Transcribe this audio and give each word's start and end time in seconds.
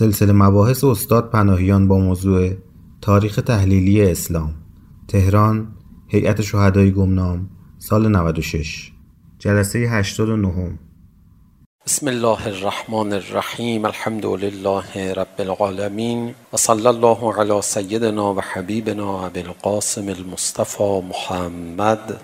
سلسله 0.00 0.32
مباحث 0.32 0.84
استاد 0.84 1.30
پناهیان 1.30 1.88
با 1.88 1.98
موضوع 1.98 2.52
تاریخ 3.02 3.36
تحلیلی 3.46 4.10
اسلام 4.10 4.54
تهران 5.08 5.68
هیئت 6.08 6.40
شهدای 6.42 6.92
گمنام 6.92 7.50
سال 7.78 8.08
96 8.08 8.92
جلسه 9.38 10.02
89 10.02 10.78
بسم 11.86 12.08
الله 12.08 12.46
الرحمن 12.46 13.12
الرحيم 13.12 13.86
الحمد 13.86 14.26
لله 14.26 15.12
رب 15.12 15.40
العالمين 15.40 16.34
وصلى 16.52 16.90
الله 16.90 17.34
على 17.34 17.62
سيدنا 17.62 18.22
وحبيبنا 18.22 19.26
أبي 19.26 19.40
القاسم 19.40 20.08
المصطفى 20.08 21.02
محمد. 21.10 22.18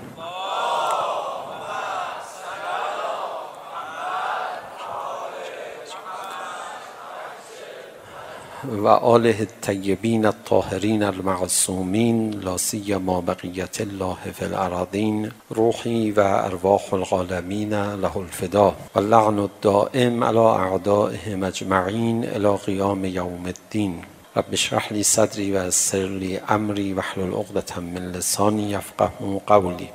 و 8.70 8.88
آله 8.88 9.36
الطیبین 9.40 10.26
الطاهرین 10.26 11.02
المعصومین 11.02 12.34
لا 12.44 12.56
سیما 12.56 13.20
بقیت 13.20 13.80
الله 13.80 14.32
فی 14.34 14.44
الارضین 14.44 15.30
روحی 15.50 16.10
و 16.10 16.20
ارواح 16.20 16.82
الغالمین 16.92 17.74
له 17.74 18.16
الفدا 18.16 18.74
و 18.94 19.00
لعن 19.00 19.38
الدائم 19.38 20.24
على 20.24 20.38
اعدائهم 20.38 21.42
اجمعین 21.42 22.24
الى 22.24 22.56
قیام 22.66 23.04
یوم 23.04 23.46
الدین 23.46 23.94
رب 24.36 24.52
اشرح 24.52 24.92
لي 24.92 25.02
صدري 25.02 25.52
ويسر 25.52 26.06
لي 26.06 26.38
امري 26.38 26.92
واحلل 26.92 27.34
عقدة 27.34 27.80
من 27.80 28.12
لساني 28.12 28.72
يفقهوا 28.72 29.40
قولي 29.46 29.88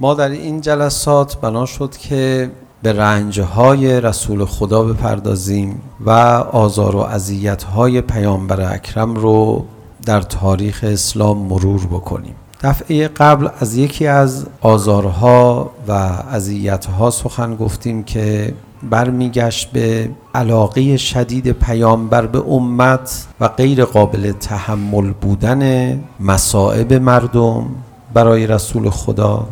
ما 0.00 0.14
در 0.14 0.28
این 0.28 0.60
جلسات 0.60 1.36
بنا 1.40 1.66
شد 1.66 1.96
که 1.96 2.50
به 2.86 2.92
رنجهای 2.92 4.00
رسول 4.00 4.44
خدا 4.44 4.82
بپردازیم 4.82 5.80
و 6.06 6.10
آزار 6.52 6.96
و 6.96 6.98
اذیت‌های 6.98 8.00
پیامبر 8.00 8.74
اکرم 8.74 9.14
رو 9.14 9.64
در 10.04 10.20
تاریخ 10.20 10.80
اسلام 10.88 11.38
مرور 11.38 11.86
بکنیم. 11.86 12.34
دفعه 12.62 13.08
قبل 13.08 13.48
از 13.60 13.76
یکی 13.76 14.06
از 14.06 14.46
آزارها 14.60 15.70
و 15.88 15.92
اذیت‌ها 16.30 17.10
سخن 17.10 17.56
گفتیم 17.56 18.02
که 18.02 18.54
برمیگشت 18.90 19.70
به 19.70 20.10
علاقه 20.34 20.96
شدید 20.96 21.52
پیامبر 21.52 22.26
به 22.26 22.38
امت 22.48 23.26
و 23.40 23.48
غیر 23.48 23.84
قابل 23.84 24.32
تحمل 24.32 25.12
بودن 25.20 25.92
مصائب 26.20 26.92
مردم 26.92 27.66
برای 28.14 28.46
رسول 28.46 28.90
خدا. 28.90 29.46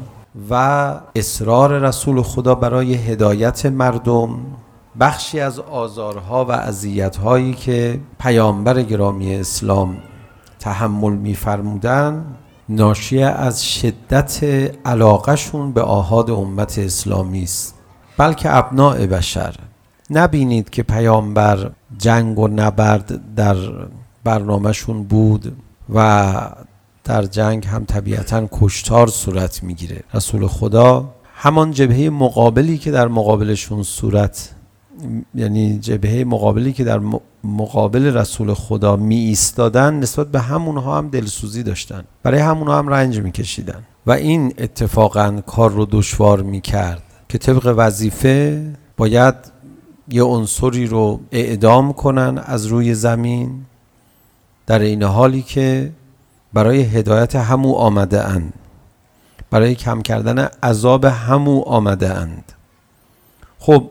و 0.50 0.94
اصرار 1.14 1.78
رسول 1.78 2.22
خدا 2.22 2.54
برای 2.54 2.94
هدایت 2.94 3.66
مردم 3.66 4.38
بخشی 5.00 5.40
از 5.40 5.58
آزارها 5.58 6.44
و 6.44 6.52
اذیت‌هایی 6.52 7.54
که 7.54 8.00
پیامبر 8.18 8.82
گرامی 8.82 9.34
اسلام 9.34 9.96
تحمل 10.58 11.12
می‌فرمودند 11.12 12.36
ناشی 12.68 13.22
از 13.22 13.66
شدت 13.66 14.44
علاقهشون 14.84 15.72
به 15.72 15.82
آحاد 15.82 16.30
امت 16.30 16.78
اسلامی 16.78 17.42
است. 17.42 17.74
بلکه 18.18 18.56
ابناء 18.56 19.06
بشر. 19.06 19.54
نبینید 20.10 20.70
که 20.70 20.82
پیامبر 20.82 21.70
جنگ 21.98 22.38
و 22.38 22.48
نبرد 22.48 23.34
در 23.34 23.56
برنامهشون 24.24 25.02
بود 25.04 25.56
و 25.94 26.32
در 27.04 27.22
جنگ 27.22 27.66
هم 27.66 27.84
طبیعتا 27.84 28.48
کشتار 28.52 29.06
صورت 29.06 29.62
میگیره. 29.62 30.02
رسول 30.14 30.46
خدا 30.46 31.14
همان 31.34 31.70
جبهه 31.70 32.10
مقابلی 32.10 32.78
که 32.78 32.90
در 32.90 33.08
مقابلشون 33.08 33.82
صورت 33.82 34.54
یعنی 35.34 35.78
جبهه 35.78 36.24
مقابلی 36.24 36.72
که 36.72 36.84
در 36.84 37.00
مقابل 37.44 38.16
رسول 38.16 38.54
خدا 38.54 38.96
می 38.96 39.16
ایستادن 39.16 39.94
نسبت 39.94 40.28
به 40.28 40.40
همونها 40.40 40.98
هم 40.98 41.08
دلسوزی 41.08 41.62
داشتن. 41.62 42.04
برای 42.22 42.40
همونها 42.40 42.78
هم 42.78 42.88
رنج 42.88 43.20
میکشیدن. 43.20 43.82
و 44.06 44.12
این 44.12 44.54
اتفاقا 44.58 45.40
کار 45.46 45.70
رو 45.70 45.86
دشوار 45.90 46.42
میکرد 46.42 47.02
که 47.28 47.38
طبق 47.38 47.74
وظیفه 47.76 48.66
باید 48.96 49.34
یه 50.08 50.22
عنصری 50.22 50.86
رو 50.86 51.20
اعدام 51.32 51.92
کنن 51.92 52.38
از 52.44 52.66
روی 52.66 52.94
زمین. 52.94 53.64
در 54.66 54.78
این 54.78 55.02
حالی 55.02 55.42
که 55.42 55.92
برای 56.54 56.82
هدایت 56.82 57.36
همو 57.36 57.74
آمده 57.74 58.24
اند. 58.24 58.52
برای 59.50 59.74
کم 59.74 60.02
کردن 60.02 60.48
عذاب 60.62 61.04
همو 61.04 61.62
آمده 61.62 62.14
اند. 62.14 62.52
خب 63.58 63.90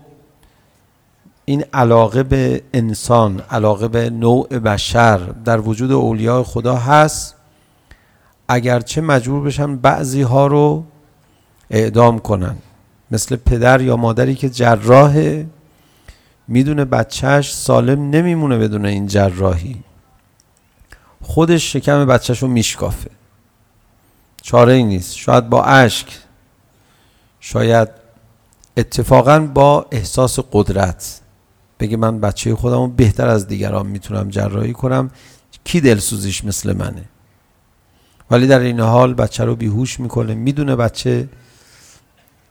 این 1.45 1.63
علاقه 1.73 2.23
به 2.23 2.61
انسان 2.73 3.39
علاقه 3.39 3.87
به 3.87 4.09
نوع 4.09 4.47
بشر 4.47 5.17
در 5.17 5.59
وجود 5.59 5.91
اولیاء 5.91 6.43
خدا 6.43 6.75
هست. 6.75 7.35
اگرچه 8.47 9.01
مجبور 9.01 9.43
بشن 9.43 9.75
بعضی 9.75 10.21
ها 10.21 10.47
رو 10.47 10.83
اعدام 11.69 12.19
کنن. 12.19 12.55
مثل 13.11 13.35
پدر 13.35 13.81
یا 13.81 13.95
مادری 13.95 14.35
که 14.35 14.49
جراحه 14.49 15.45
میدونه 16.47 16.85
بچهش 16.85 17.53
سالم 17.53 18.09
نمیمونه 18.09 18.57
بدون 18.57 18.85
این 18.85 19.07
جراحی. 19.07 19.83
خودش 21.23 21.73
شکم 21.73 22.05
بچهش 22.05 22.39
رو 22.39 22.47
میشکافه. 22.47 23.09
چاره 24.41 24.73
ای 24.73 24.83
نیست 24.83 25.15
شاید 25.15 25.49
با 25.49 25.63
اشک. 25.63 26.07
شاید 27.39 27.89
اتفاقا 28.77 29.39
با 29.39 29.85
احساس 29.91 30.39
قدرت. 30.51 31.21
بگه 31.79 31.97
من 31.97 32.19
بچه 32.19 32.55
خودم 32.55 32.77
رو 32.77 32.87
بهتر 32.87 33.27
از 33.27 33.47
دیگران 33.47 33.85
میتونم 33.87 34.29
جراحی 34.29 34.73
کنم. 34.73 35.11
کی 35.63 35.81
دلسوزیش 35.81 36.45
مثل 36.45 36.73
منه؟ 36.73 37.03
ولی 38.31 38.47
در 38.47 38.59
این 38.59 38.79
حال 38.79 39.13
بچه 39.13 39.43
رو 39.43 39.55
بیهوش 39.55 39.99
میکنه. 39.99 40.35
میدونه 40.35 40.75
بچه 40.75 41.29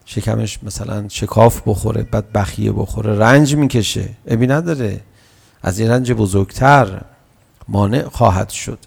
شکمش 0.04 0.58
مثلا 0.62 1.08
شکاف 1.08 1.62
بخوره 1.66 2.02
بعد 2.02 2.32
بخیه 2.32 2.72
بخوره 2.72 3.18
رنج 3.18 3.56
میکشه. 3.56 4.08
ابی 4.26 4.46
نداره. 4.46 5.00
از 5.62 5.78
این 5.78 5.90
رنج 5.90 6.12
بزرگتر. 6.12 7.02
مانع 7.68 8.08
خواهد 8.08 8.48
شد 8.50 8.78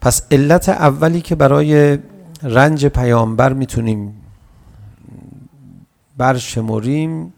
پس 0.00 0.22
علت 0.30 0.68
اولی 0.68 1.20
که 1.20 1.34
برای 1.34 1.98
رنج 2.42 2.86
پیامبر 2.86 3.52
میتونیم 3.52 4.22
برشمریم 6.16 7.32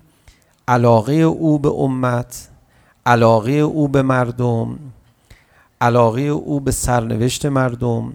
علاقه 0.69 1.13
او 1.13 1.59
به 1.59 1.69
امت 1.69 2.49
علاقه 3.07 3.53
او 3.53 3.89
به 3.89 4.03
مردم 4.03 4.79
علاقه 5.81 6.21
او 6.21 6.61
به 6.61 6.71
سرنوشت 6.71 7.47
مردم 7.47 8.13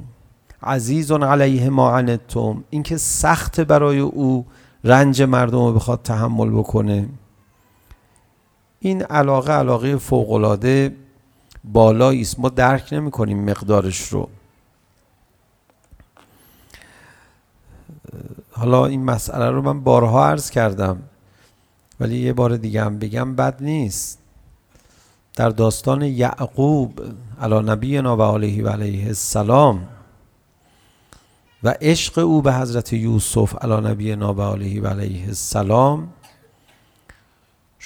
عزیز 0.63 1.11
علیه 1.11 1.69
ما 1.69 1.97
عنتم 1.97 2.63
اینکه 2.69 2.97
سخت 2.97 3.61
برای 3.61 3.99
او 3.99 4.45
رنج 4.83 5.21
مردم 5.21 5.65
رو 5.65 5.73
بخواد 5.73 6.01
تحمل 6.01 6.49
بکنه 6.49 7.09
این 8.79 9.03
علاقه 9.03 9.53
علاقه 9.53 9.97
فوق 9.97 10.31
العاده 10.31 10.95
بالایی 11.73 12.21
است 12.21 12.39
ما 12.39 12.49
درک 12.49 12.89
نمی 12.91 13.11
کنیم 13.11 13.49
مقدارش 13.49 14.07
رو. 14.07 14.29
حالا 18.51 18.85
این 18.85 19.03
مسئله 19.03 19.49
رو 19.49 19.61
من 19.61 19.81
بارها 19.81 20.27
عرض 20.27 20.49
کردم 20.49 21.01
ولی 21.99 22.17
یه 22.17 22.33
بار 22.33 22.57
دیگه 22.57 22.83
هم 22.83 22.99
بگم 22.99 23.35
بد 23.35 23.63
نیست. 23.63 24.19
در 25.35 25.49
داستان 25.49 26.01
یعقوب 26.01 27.01
علی 27.41 27.59
نبینا 27.59 28.17
و 28.17 28.21
علیه 28.21 28.63
و 28.63 28.67
علیه 28.67 29.07
السلام 29.07 29.87
و 31.63 31.75
عشق 31.81 32.17
او 32.17 32.41
به 32.41 32.53
حضرت 32.53 32.93
یوسف 32.93 33.63
علی 33.63 33.89
نبینا 33.89 34.33
و 34.33 34.41
علیه 34.41 34.81
و 34.81 34.87
علیه 34.87 35.25
السلام 35.27 36.07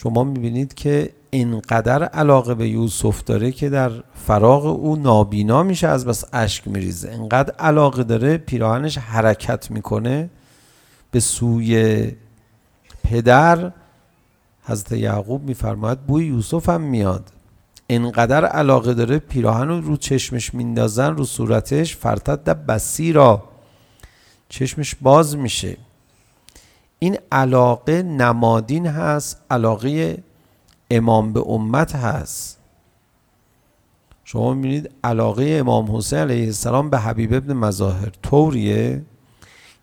شما 0.04 0.24
میبینید 0.24 0.74
که 0.74 1.10
اینقدر 1.30 2.04
علاقه 2.04 2.56
به 2.56 2.70
یوسف 2.70 3.24
داره 3.24 3.52
که 3.52 3.70
در 3.70 3.92
فراغ 4.14 4.66
او 4.66 4.96
نابینا 4.96 5.64
میشه 5.64 5.88
از 5.88 6.06
بس 6.06 6.26
اشک 6.34 6.68
میریزه. 6.68 7.10
اینقدر 7.10 7.54
علاقه 7.54 8.04
داره 8.04 8.38
پیراهنش 8.38 8.98
حرکت 8.98 9.72
میکنه 9.72 10.30
به 11.12 11.20
سوی 11.20 12.12
پدر. 13.04 13.72
حضرت 14.64 14.92
یعقوب 14.92 15.44
میفرماید 15.44 16.00
بوی 16.02 16.26
یوسف 16.26 16.70
هم 16.70 16.82
میاد. 16.82 17.32
اینقدر 17.88 18.46
علاقه 18.46 18.94
داره 18.94 19.20
پیراهن 19.20 19.68
رو 19.68 19.82
رو 19.82 19.98
چشمش 19.98 20.54
میندازن 20.54 21.16
رو 21.16 21.26
صورتش 21.26 21.96
فرتد 21.96 22.66
بسیرا. 22.66 23.44
چشمش 24.50 24.96
باز 25.02 25.38
میشه. 25.38 25.78
این 27.00 27.18
علاقه 27.32 28.04
نمادین 28.04 28.88
هست 28.88 29.42
علاقه 29.52 30.24
امام 30.92 31.34
به 31.34 31.40
امت 31.48 31.96
هست. 31.96 32.60
شما 34.24 34.54
میبینید 34.54 34.92
علاقه 35.04 35.58
امام 35.60 35.98
حسین 35.98 36.20
علیه 36.20 36.46
السلام 36.46 36.90
به 36.90 37.00
حبیب 37.00 37.34
ابن 37.34 37.54
مظاهر 37.54 38.10
طوریه 38.24 39.02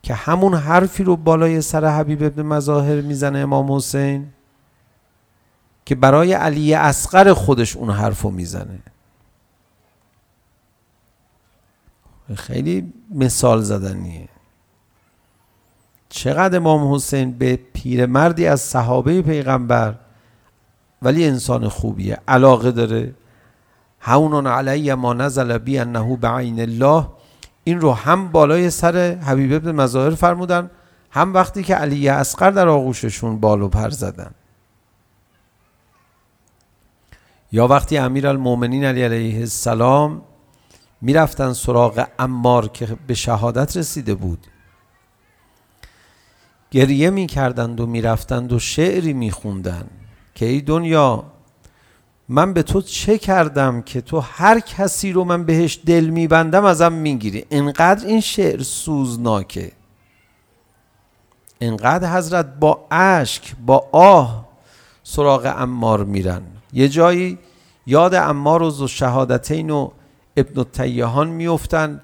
که 0.02 0.14
همون 0.14 0.54
حرفی 0.54 1.04
رو 1.04 1.16
بالای 1.16 1.60
سر 1.60 1.84
حبیب 1.84 2.22
ابن 2.22 2.42
مظاهر 2.42 3.00
میزنه 3.00 3.38
امام 3.38 3.72
حسین 3.72 4.26
که 5.84 5.94
برای 5.94 6.32
علی 6.32 6.74
اصغر 6.74 7.32
خودش 7.32 7.76
اون 7.76 7.90
حرف 7.90 8.22
رو 8.22 8.30
میزنه. 8.30 8.78
خیلی 12.34 12.92
مثال 13.10 13.62
زدنیه. 13.62 14.28
چقدر 16.08 16.56
امام 16.56 16.94
حسین 16.94 17.32
به 17.32 17.56
پیرمردی 17.56 18.46
از 18.46 18.60
صحابه 18.60 19.22
پیغمبر 19.22 19.94
ولی 21.02 21.26
انسان 21.26 21.68
خوبیه 21.68 22.18
علاقه 22.28 22.70
داره. 22.70 23.14
هون 24.00 24.46
علی 24.46 24.94
ما 24.94 25.12
نزل 25.12 25.58
بی 25.58 25.78
انه 25.78 26.16
بعین 26.16 26.60
الله. 26.60 27.06
این 27.64 27.80
رو 27.80 27.92
هم 27.92 28.28
بالای 28.28 28.70
سر 28.70 28.96
حبیب 29.26 29.52
ابن 29.52 29.72
مظاهر 29.72 30.14
فرمودن 30.14 30.70
هم 31.10 31.34
وقتی 31.34 31.62
که 31.62 31.74
علی 31.74 32.08
اصغر 32.08 32.50
در 32.50 32.68
آغوششون 32.68 33.40
بالو 33.40 33.68
پر 33.68 33.90
زدن. 33.90 34.30
یا 37.52 37.66
وقتی 37.66 37.98
امیر 37.98 38.28
المومنین 38.28 38.84
علی 38.84 39.02
علیه 39.02 39.38
السلام 39.38 40.22
میرفتن 41.00 41.52
سراغ 41.52 42.06
امار 42.18 42.68
که 42.68 42.88
به 43.06 43.14
شهادت 43.14 43.76
رسیده 43.76 44.14
بود. 44.14 44.46
گریه 46.76 47.10
می 47.10 47.26
کردند 47.26 47.80
و 47.80 47.86
می 47.86 48.02
رفتند 48.02 48.52
و 48.52 48.58
شعری 48.58 49.12
می 49.12 49.30
خوندند 49.30 49.90
که 50.34 50.46
ای 50.46 50.60
دنیا 50.60 51.24
من 52.28 52.52
به 52.52 52.62
تو 52.62 52.82
چه 52.82 53.18
کردم 53.18 53.82
که 53.82 54.00
تو 54.00 54.20
هر 54.20 54.60
کسی 54.60 55.12
رو 55.12 55.24
من 55.24 55.44
بهش 55.44 55.80
دل 55.86 56.06
می 56.06 56.26
بندم 56.26 56.64
ازم 56.64 56.92
می 56.92 57.18
گیری 57.18 57.46
انقدر 57.50 58.06
این 58.06 58.20
شعر 58.20 58.62
سوزناکه. 58.62 59.72
انقدر 61.60 62.16
حضرت 62.16 62.46
با 62.60 62.86
عشق 62.90 63.42
با 63.66 63.88
آه 63.92 64.48
سراغ 65.02 65.54
امار 65.56 66.04
میرن. 66.04 66.42
یه 66.72 66.88
جایی 66.88 67.38
یاد 67.86 68.14
امار 68.14 68.62
و 68.62 68.88
شهادتین 68.88 69.70
و 69.70 69.90
ابن 70.36 70.64
تیهان 70.64 71.28
میفتن 71.28 72.00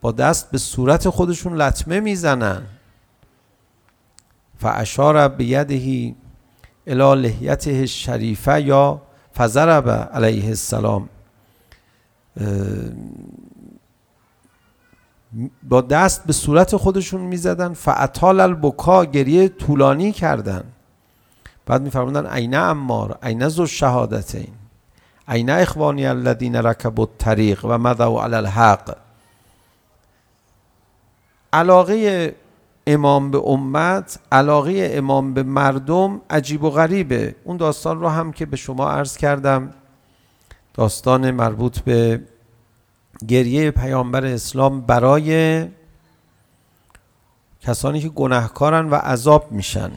با 0.00 0.12
دست 0.12 0.50
به 0.50 0.58
صورت 0.58 1.08
خودشون 1.08 1.54
لطمه 1.54 2.00
میزنن. 2.00 2.62
فاشار 4.58 5.28
بیده 5.28 6.14
الى 6.86 7.14
لحیته 7.14 7.70
الشريفه 7.70 8.62
یا 8.62 9.02
فضرب 9.36 9.88
علیه 9.88 10.48
السلام. 10.48 11.08
با 15.62 15.80
دست 15.80 16.26
به 16.26 16.32
صورت 16.32 16.76
خودشون 16.76 17.20
میزدن 17.20 17.72
فعطال 17.72 18.40
البکا 18.40 19.04
گریه 19.04 19.48
طولانی 19.48 20.12
کردن. 20.12 20.64
بعد 21.66 21.82
میفرمودن 21.82 22.26
عینه 22.26 22.56
امار 22.56 23.18
عینه 23.22 23.48
زو 23.48 23.66
شهادتین 23.66 24.52
عینه 25.28 25.52
اخوانی 25.52 26.06
الذین 26.06 26.56
ركبوا 26.56 27.04
الطريق 27.04 27.64
و 27.64 27.78
مضوا 27.78 28.24
علی 28.24 28.34
الحق. 28.34 28.96
علاقه 31.52 32.34
امام 32.86 33.30
به 33.30 33.38
امت 33.38 34.18
علاقه 34.32 34.90
امام 34.92 35.34
به 35.34 35.42
مردم 35.42 36.20
عجیب 36.30 36.64
و 36.64 36.70
غریبه 36.70 37.34
اون 37.44 37.56
داستان 37.56 38.00
رو 38.00 38.08
هم 38.08 38.32
که 38.32 38.46
به 38.46 38.56
شما 38.56 38.90
عرض 38.90 39.16
کردم 39.16 39.70
داستان 40.74 41.30
مربوط 41.30 41.78
به 41.78 42.20
گریه 43.28 43.70
پیامبر 43.70 44.24
اسلام 44.24 44.80
برای 44.80 45.68
کسانی 47.60 48.00
که 48.00 48.08
گناهکارن 48.08 48.90
و 48.90 48.94
عذاب 48.94 49.52
میشن 49.52 49.90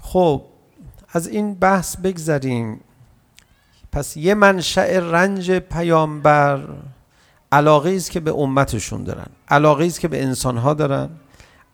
خب 0.00 0.42
از 1.08 1.28
این 1.28 1.54
بحث 1.54 1.96
بگذریم 1.96 2.80
پس 3.92 4.16
یه 4.16 4.34
منشأ 4.34 4.98
رنج 4.98 5.50
پیامبر 5.50 6.68
علاقه 7.54 7.90
است 7.90 8.10
که 8.10 8.20
به 8.20 8.34
امتشون 8.34 9.04
دارن 9.04 9.26
علاقه 9.48 9.84
است 9.84 10.00
که 10.00 10.08
به 10.08 10.22
انسان 10.22 10.56
ها 10.56 10.74
دارن 10.74 11.08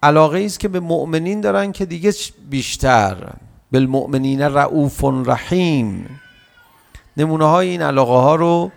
علاقه 0.03 0.41
است 0.45 0.61
که 0.61 0.69
به 0.69 0.81
مؤمنین 0.81 1.41
دارن 1.41 1.73
که 1.73 1.87
دیگه 1.87 2.13
بیشتر 2.51 3.33
بالمؤمنین 3.73 4.43
رعوف 4.43 5.05
رحیم 5.05 6.21
نمونه 7.17 7.45
های 7.45 7.69
این 7.69 7.83
علاقه 7.83 8.13
ها 8.13 8.35
رو 8.35 8.71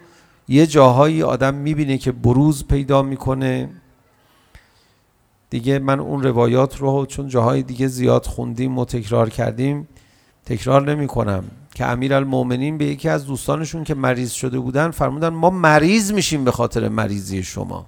یه 0.48 0.68
جاهایی 0.68 1.24
آدم 1.24 1.54
میبینه 1.54 1.98
که 1.98 2.12
بروز 2.12 2.68
پیدا 2.68 3.02
میکنه 3.02 3.70
دیگه 5.50 5.80
من 5.80 6.00
اون 6.00 6.24
روایات 6.24 6.78
رو 6.78 7.06
چون 7.06 7.28
جاهای 7.28 7.64
دیگه 7.64 7.88
زیاد 7.88 8.26
خوندیم 8.26 8.78
و 8.78 8.86
تکرار 8.86 9.30
کردیم 9.30 9.88
تکرار 10.46 10.92
نمی 10.92 11.08
کنم 11.08 11.44
که 11.76 11.86
امیرالمومنین 11.86 12.78
به 12.78 12.86
یکی 12.86 13.10
از 13.10 13.26
دوستانشون 13.26 13.84
که 13.84 13.96
مریض 13.96 14.32
شده 14.32 14.60
بودن 14.60 14.92
فرمودن 14.92 15.30
ما 15.30 15.50
مریض 15.50 16.12
میشیم 16.12 16.46
به 16.46 16.52
خاطر 16.52 16.90
مریضی 16.90 17.44
شما. 17.44 17.86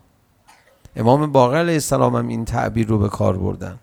امام 0.96 1.32
باقر 1.32 1.58
علیه 1.58 1.74
السلام 1.74 2.16
هم 2.16 2.28
این 2.28 2.46
تعبیر 2.46 2.88
رو 2.88 2.98
به 2.98 3.10
کار 3.10 3.38
بردن. 3.38 3.80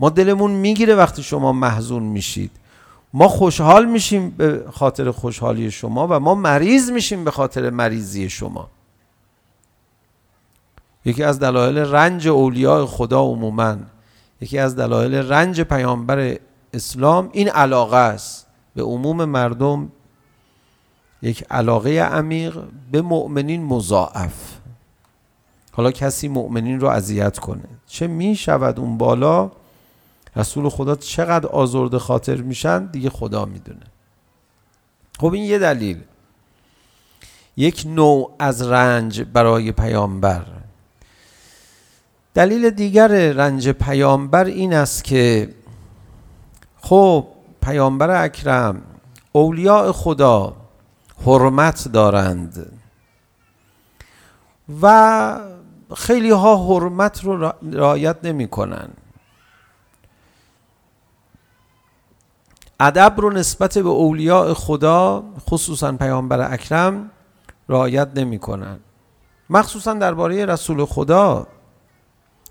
ما 0.00 0.10
دلمون 0.10 0.50
میگیره 0.50 0.94
وقتی 0.94 1.22
شما 1.22 1.52
محزون 1.52 2.02
میشید. 2.02 2.50
ما 3.14 3.28
خوشحال 3.28 3.84
میشیم 3.84 4.30
به 4.30 4.64
خاطر 4.72 5.10
خوشحالی 5.10 5.70
شما 5.70 6.06
و 6.10 6.20
ما 6.20 6.34
مریض 6.34 6.90
میشیم 6.90 7.24
به 7.24 7.30
خاطر 7.30 7.70
مریضی 7.70 8.30
شما. 8.30 8.68
یکی 11.04 11.22
از 11.22 11.38
دلایل 11.38 11.78
رنج 11.78 12.28
اولیاء 12.28 12.86
خدا 12.86 13.20
عموما 13.20 13.76
یکی 14.40 14.58
از 14.58 14.76
دلایل 14.76 15.14
رنج 15.14 15.60
پیامبر 15.60 16.36
اسلام 16.74 17.28
این 17.32 17.48
علاقه 17.48 17.96
است. 17.96 18.46
به 18.74 18.82
عموم 18.82 19.24
مردم 19.24 19.92
یک 21.22 21.44
علاقه 21.50 21.90
عمیق 21.90 22.58
به 22.92 23.02
مؤمنین 23.02 23.64
مضاعف. 23.64 24.34
حالا 25.72 25.90
کسی 25.90 26.28
مؤمنین 26.28 26.80
رو 26.80 26.88
اذیت 26.88 27.38
کنه. 27.38 27.64
چه 27.86 28.06
می 28.06 28.36
شود 28.36 28.80
اون 28.80 28.98
بالا؟ 28.98 29.50
رسول 30.36 30.68
خدا 30.68 30.94
چقدر 30.96 31.46
آزرده 31.46 31.98
خاطر 31.98 32.36
میشن؟ 32.36 32.86
دیگه 32.86 33.10
خدا 33.10 33.44
میدونه. 33.44 33.86
خب 35.20 35.32
این 35.32 35.44
یه 35.44 35.58
دلیل. 35.58 36.00
یک 37.56 37.84
نوع 37.86 38.34
از 38.38 38.62
رنج 38.62 39.22
برای 39.22 39.72
پیامبر. 39.72 40.46
دلیل 42.34 42.70
دیگر 42.70 43.32
رنج 43.32 43.68
پیامبر 43.68 44.44
این 44.44 44.74
است 44.74 45.04
که 45.04 45.54
خب 46.80 47.26
پیامبر 47.62 48.24
اکرم 48.24 48.82
اولیاء 49.32 49.92
خدا 49.92 50.56
حرمت 51.26 51.88
دارند 51.88 52.78
و 54.82 55.40
خیلی 55.96 56.30
ها 56.30 56.66
حرمت 56.66 57.24
رو 57.24 57.52
رعایت 57.72 58.16
نمی 58.22 58.48
کنن 58.48 58.88
ادب 62.80 63.14
رو 63.16 63.30
نسبت 63.30 63.78
به 63.78 63.88
اولیاء 63.88 64.54
خدا 64.54 65.24
خصوصا 65.50 65.92
پیامبر 65.92 66.52
اکرم 66.52 67.10
رعایت 67.68 68.08
نمی 68.14 68.38
کنن 68.38 68.78
مخصوصا 69.50 69.94
درباره 69.94 70.46
رسول 70.46 70.84
خدا 70.84 71.46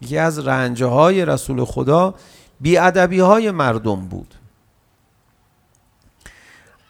یکی 0.01 0.17
از 0.17 0.39
رنجه 0.47 0.85
های 0.85 1.25
رسول 1.25 1.65
خدا 1.65 2.13
بیادبی 2.61 3.19
های 3.19 3.51
مردم 3.51 3.95
بود 3.95 4.35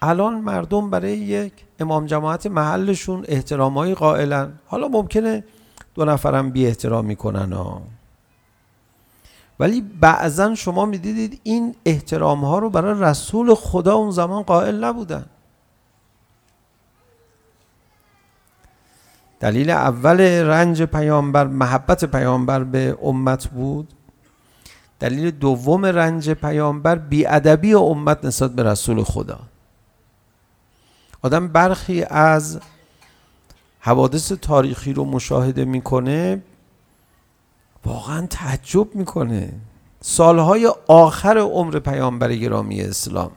الان 0.02 0.34
مردم 0.40 0.90
برای 0.90 1.18
یک 1.18 1.52
امام 1.80 2.06
جماعت 2.06 2.46
محلشون 2.46 3.24
احترامایی 3.28 3.94
قائلن. 3.94 4.52
حالا 4.66 4.88
ممکنه 4.88 5.44
دو 5.94 6.04
نفرم 6.04 6.50
بی 6.50 6.66
احترام 6.66 7.04
میکنن 7.04 7.52
ها. 7.52 7.82
ولی 9.60 9.80
بعضا 9.80 10.54
شما 10.54 10.84
میدیدید 10.84 11.40
این 11.42 11.74
احترام 11.86 12.44
ها 12.44 12.58
رو 12.58 12.70
برای 12.70 13.00
رسول 13.00 13.54
خدا 13.54 13.94
اون 13.94 14.10
زمان 14.10 14.42
قائل 14.42 14.84
نبودن. 14.84 15.24
دلیل 19.40 19.70
اول 19.70 20.20
رنج 20.20 20.82
پیامبر 20.82 21.46
محبت 21.46 22.04
پیامبر 22.04 22.64
به 22.64 22.98
امت 23.02 23.46
بود. 23.46 23.88
دلیل 25.00 25.30
دوم 25.30 25.86
رنج 25.86 26.30
پیامبر 26.30 26.96
بی 26.96 27.26
ادبی 27.26 27.74
امت 27.74 28.24
نسبت 28.24 28.50
به 28.50 28.62
رسول 28.62 29.02
خدا. 29.02 29.51
آدم 31.22 31.48
برخی 31.48 32.02
از 32.02 32.60
حوادث 33.80 34.32
تاریخی 34.32 34.92
رو 34.92 35.04
مشاهده 35.04 35.64
میکنه 35.64 36.42
واقعا 37.84 38.26
تعجب 38.26 38.94
میکنه 38.94 39.52
سالهای 40.00 40.72
آخر 40.88 41.38
عمر 41.38 41.78
پیامبر 41.78 42.34
گرامی 42.34 42.80
اسلام 42.80 43.30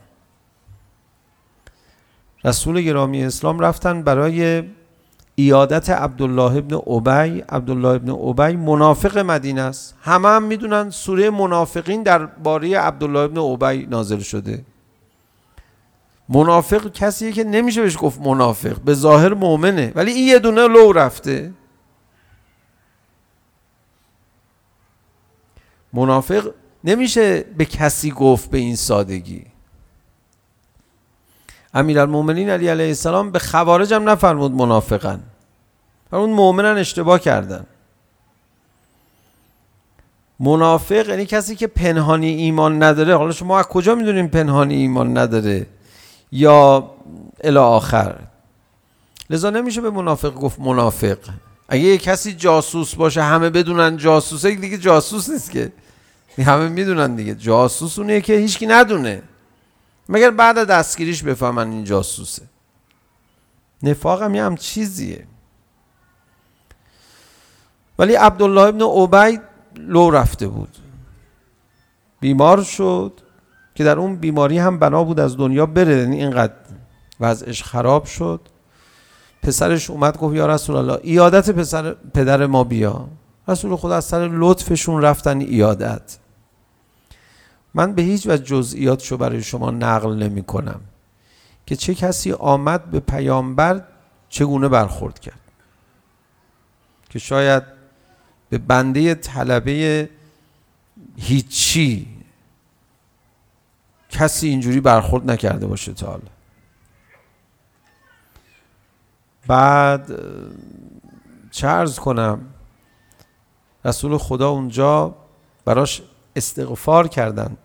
رسول 2.44 2.82
گرامی 2.82 3.24
اسلام 3.24 3.60
رفتن 3.60 4.01
برای 4.01 4.63
ایادت 5.36 5.89
عبدالله 5.89 6.56
ابن 6.56 6.75
عبی 6.75 7.44
عبدالله 7.50 7.88
ابن 7.89 8.10
عبی 8.12 8.56
منافق 8.56 9.18
مدینه 9.18 9.62
است 9.62 9.96
همه 10.01 10.27
هم 10.27 10.44
میدونن 10.44 10.89
سوره 10.89 11.30
منافقین 11.30 12.04
در 12.04 12.25
باره 12.25 12.80
عبدالله 12.80 13.20
ابن 13.20 13.38
عبی 13.38 13.86
نازل 13.86 14.20
شده 14.20 14.65
منافق 16.29 16.91
کسیه 16.91 17.32
که 17.32 17.44
نمیشه 17.44 17.82
بهش 17.82 17.98
گفت 18.00 18.22
منافق 18.22 18.79
به 18.82 18.94
ظاهر 18.94 19.34
مؤمنه 19.34 19.91
ولی 19.96 20.12
این 20.12 20.27
یه 20.27 20.39
دونه 20.39 20.67
لو 20.67 20.91
رفته 20.91 21.53
منافق 25.94 26.51
نمیشه 26.84 27.41
به 27.58 27.65
کسی 27.65 28.12
گفت 28.12 28.50
به 28.50 28.58
این 28.58 28.75
سادگی 28.75 29.46
امیرالمومنین 31.74 32.50
علی 32.50 32.67
علیه 32.67 32.88
السلام 32.88 33.32
به 33.32 33.39
خوارج 33.39 33.94
هم 33.94 34.10
نفرمود 34.10 34.51
منافقن 34.51 35.24
اون 36.13 36.29
مؤمنن 36.29 36.77
اشتباه 36.77 37.20
کردن 37.20 37.65
منافق 40.39 41.10
یعنی 41.10 41.25
کسی 41.25 41.55
که 41.55 41.67
پنهانی 41.67 42.27
ایمان 42.27 42.84
نداره 42.84 43.15
حالا 43.17 43.32
شما 43.32 43.60
از 43.60 43.67
کجا 43.67 43.96
میدونیم 43.96 44.27
پنهانی 44.27 44.75
ایمان 44.75 45.17
نداره 45.17 45.67
یا 46.36 46.92
الی 47.44 47.58
آخر. 47.58 48.20
لذا 49.30 49.50
نمیشه 49.50 49.82
به 49.82 49.89
منافق 49.89 50.34
گفت 50.34 50.60
منافق. 50.60 51.18
اگه 51.70 51.84
یه 51.84 51.98
کسی 51.98 52.34
جاسوس 52.34 52.96
باشه 52.96 53.24
همه 53.24 53.50
بدونن 53.50 53.98
جاسوسه 53.98 54.56
دیگه 54.56 54.77
جاسوس 54.77 55.30
نیست 55.30 55.51
که. 55.51 55.72
همه 56.38 56.70
میدونن 56.70 57.15
دیگه. 57.15 57.36
جاسوس 57.36 58.00
اونیه 58.00 58.22
که 58.22 58.34
هیچکی 58.34 58.68
ندونه. 58.68 59.22
مگر 60.10 60.32
بعد 60.32 60.68
دستگیریش 60.68 61.24
بفهمن 61.24 61.72
این 61.72 61.84
جاسوسه. 61.84 62.42
نفاق 63.84 64.22
هم 64.22 64.36
یه 64.36 64.44
هم 64.44 64.58
چیزیه. 64.58 65.27
ولی 68.00 68.15
عبدالله 68.15 68.62
ابن 68.62 68.82
عبید 68.82 69.42
لو 69.75 70.10
رفته 70.10 70.48
بود. 70.48 70.77
بیمار 72.20 72.63
شد. 72.63 73.22
که 73.75 73.84
در 73.84 74.00
اون 74.00 74.15
بیماری 74.15 74.58
هم 74.58 74.79
بنا 74.79 75.03
بود 75.03 75.20
از 75.20 75.38
دنیا 75.38 75.65
بره. 75.65 75.98
یعنی 75.98 76.15
اینقدر 76.15 76.53
وضعش 77.20 77.63
خراب 77.63 78.05
شد. 78.05 78.41
پسرش 79.44 79.89
اومد 79.89 80.17
گفت 80.17 80.36
یا 80.36 80.46
رسول 80.46 80.75
الله 80.75 81.00
ایادت 81.03 81.50
پسر 81.50 81.96
پدر 82.13 82.46
ما 82.46 82.63
بیا. 82.63 83.08
رسول 83.48 83.75
خدا 83.75 83.96
از 83.96 84.05
سر 84.05 84.29
لطفشون 84.32 85.01
رفتن 85.01 85.39
ایادت. 85.39 86.17
من 87.74 87.94
به 87.94 88.01
هیچ 88.01 88.27
وجه 88.27 88.44
جزئیات 88.44 89.01
شو 89.01 89.17
برای 89.17 89.44
شما 89.44 89.72
نقل 89.72 90.15
نمی 90.15 90.44
کنم. 90.44 90.82
که 91.65 91.75
چه 91.75 91.96
کسی 91.96 92.32
آمد 92.32 92.91
به 92.91 93.00
پیامبر 93.00 93.84
چگونه 94.29 94.67
برخورد 94.67 95.20
کرد. 95.20 95.39
که 97.10 97.20
شاید 97.20 97.63
به 98.50 98.58
بنده 98.58 99.15
طلبه 99.15 100.10
هیچی 101.17 102.14
کسی 104.15 104.48
اینجوری 104.48 104.81
برخورد 104.81 105.31
نکرده 105.31 105.67
باشه 105.67 105.93
تا 105.93 106.07
حالا. 106.07 106.22
بعد 109.48 110.07
چه 110.07 110.15
چرز 111.51 112.00
کنم. 112.00 112.41
رسول 113.86 114.17
خدا 114.17 114.50
اونجا 114.50 115.15
براش 115.65 116.01
استغفار 116.36 117.07
کردن. 117.07 117.57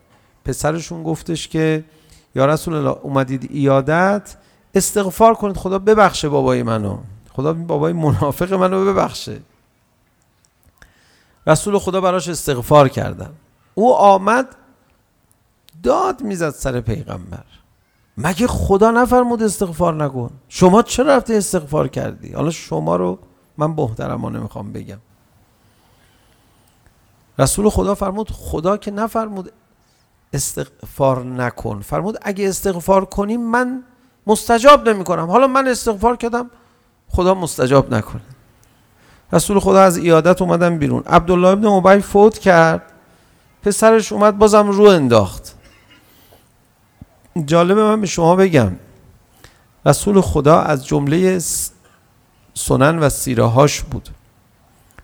پسرشون 0.45 1.03
گفتش 1.03 1.49
که 1.49 1.85
یا 2.35 2.47
رسول 2.47 2.75
الله 2.75 2.91
اومدید 2.91 3.49
ایادت 3.51 4.37
استغفار 4.75 5.35
کنید. 5.35 5.57
خدا 5.57 5.79
ببخشه 5.79 6.29
بابای 6.29 6.63
منو. 6.63 6.99
خدا 7.33 7.53
بابای 7.53 7.93
منافق 7.93 8.53
منو 8.53 8.85
ببخشه. 8.85 9.41
رسول 11.47 11.79
خدا 11.79 12.01
براش 12.01 12.29
استغفار 12.29 12.89
کردن. 12.89 13.31
او 13.75 13.95
آمد 13.95 14.57
داد 15.83 16.23
میزد 16.23 16.51
سر 16.51 16.81
پیغمبر. 16.81 17.45
مگه 18.19 18.47
خدا 18.47 18.91
نفرمود 18.91 19.43
استغفار 19.43 19.95
نکن؟ 19.95 20.31
شما 20.49 20.83
چرا 20.83 21.17
رفتی 21.17 21.35
استغفار 21.35 21.89
کردی؟ 21.89 22.33
حالا 22.33 22.51
شما 22.51 22.97
رو 22.97 23.19
من 23.57 23.67
محترمانه 23.67 24.39
میخوام 24.39 24.73
بگم. 24.73 24.99
رسول 27.39 27.69
خدا 27.69 27.95
فرمود 27.95 28.31
خدا 28.31 28.77
که 28.77 28.91
نفرمود 28.91 29.53
استغفار 30.33 31.25
نکن. 31.25 31.81
فرمود 31.81 32.19
اگه 32.23 32.49
استغفار 32.49 33.05
کنی 33.05 33.37
من 33.37 33.83
مستجاب 34.27 34.89
نمی 34.89 35.05
کنم 35.05 35.31
حالا 35.31 35.47
من 35.47 35.69
استغفار 35.69 36.17
کردم 36.17 36.51
خدا 37.09 37.35
مستجاب 37.35 37.95
نکنه. 37.95 38.23
رسول 39.33 39.61
خدا 39.61 39.83
از 39.83 39.97
ایادت 39.97 40.43
اومدن 40.43 40.79
بیرون. 40.79 41.03
عبدالله 41.07 41.49
ابن 41.49 41.67
ابی 41.67 42.01
فوت 42.01 42.39
کرد. 42.39 42.83
پسرش 43.63 44.13
اومد 44.13 44.39
بازم 44.39 44.69
رو 44.71 44.85
انداخت. 44.85 45.50
جالبه 47.47 47.83
من 47.83 48.01
به 48.01 48.07
شما 48.07 48.37
بگم. 48.37 48.73
رسول 49.87 50.21
خدا 50.21 50.61
از 50.61 50.87
جمله 50.87 51.41
سنن 52.55 52.99
و 52.99 53.09
سیره 53.09 53.45
هاش 53.45 53.83
بود. 53.83 54.09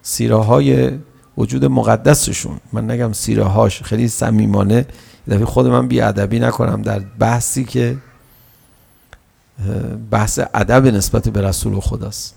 سیره 0.03 0.37
های 0.37 0.99
وجود 1.39 1.65
مقدسشون. 1.65 2.61
من 2.73 2.91
نگم 2.91 3.13
سیره 3.13 3.45
هاش 3.45 3.83
خیلی 3.83 4.09
صمیمانه. 4.09 4.87
دفعه 5.29 5.45
خود 5.45 5.67
من 5.67 5.89
بی 5.89 6.01
ادبی 6.01 6.39
نکنم 6.39 6.83
در 6.83 6.99
بحثی 6.99 7.65
که 7.65 7.99
بحث 10.11 10.41
ادب 10.55 10.87
نسبت 10.87 11.29
به 11.29 11.43
رسول 11.43 11.81
خداست. 11.81 12.35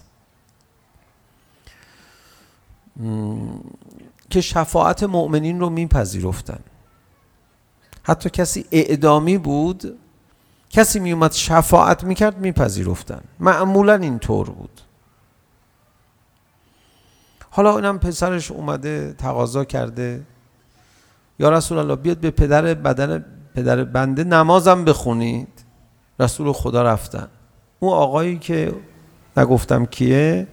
که 4.30 4.42
شفاعت 4.42 5.04
مؤمنین 5.04 5.60
رو 5.60 5.70
میپذیرفتن. 5.70 6.60
حتی 8.04 8.30
کسی 8.30 8.66
اعدامی 8.72 9.38
بود 9.38 9.98
کسی 10.70 11.00
می 11.00 11.12
اومد 11.12 11.32
شفاعت 11.32 12.04
میکرد 12.04 12.38
میپذیرفتن 12.38 13.22
معمولا 13.40 13.96
این 13.96 14.20
طور 14.20 14.50
بود 14.50 14.82
حالا 17.50 17.74
اونم 17.74 18.00
پسرش 18.00 18.52
اومده 18.52 19.16
تقاضا 19.18 19.66
کرده 19.66 20.24
یا 21.40 21.50
رسول 21.50 21.78
الله 21.78 21.96
بیاد 21.96 22.18
به 22.18 22.32
پدر 22.32 22.74
بدن 22.74 23.26
پدر 23.56 23.84
بنده 23.84 24.24
نمازم 24.24 24.86
بخونید 24.86 25.48
رسول 26.20 26.52
خدا 26.52 26.84
رفتن 26.84 27.28
اون 27.80 27.94
آقایی 27.94 28.38
که 28.38 28.74
نگفتم 29.38 29.86
کیه 29.86 30.48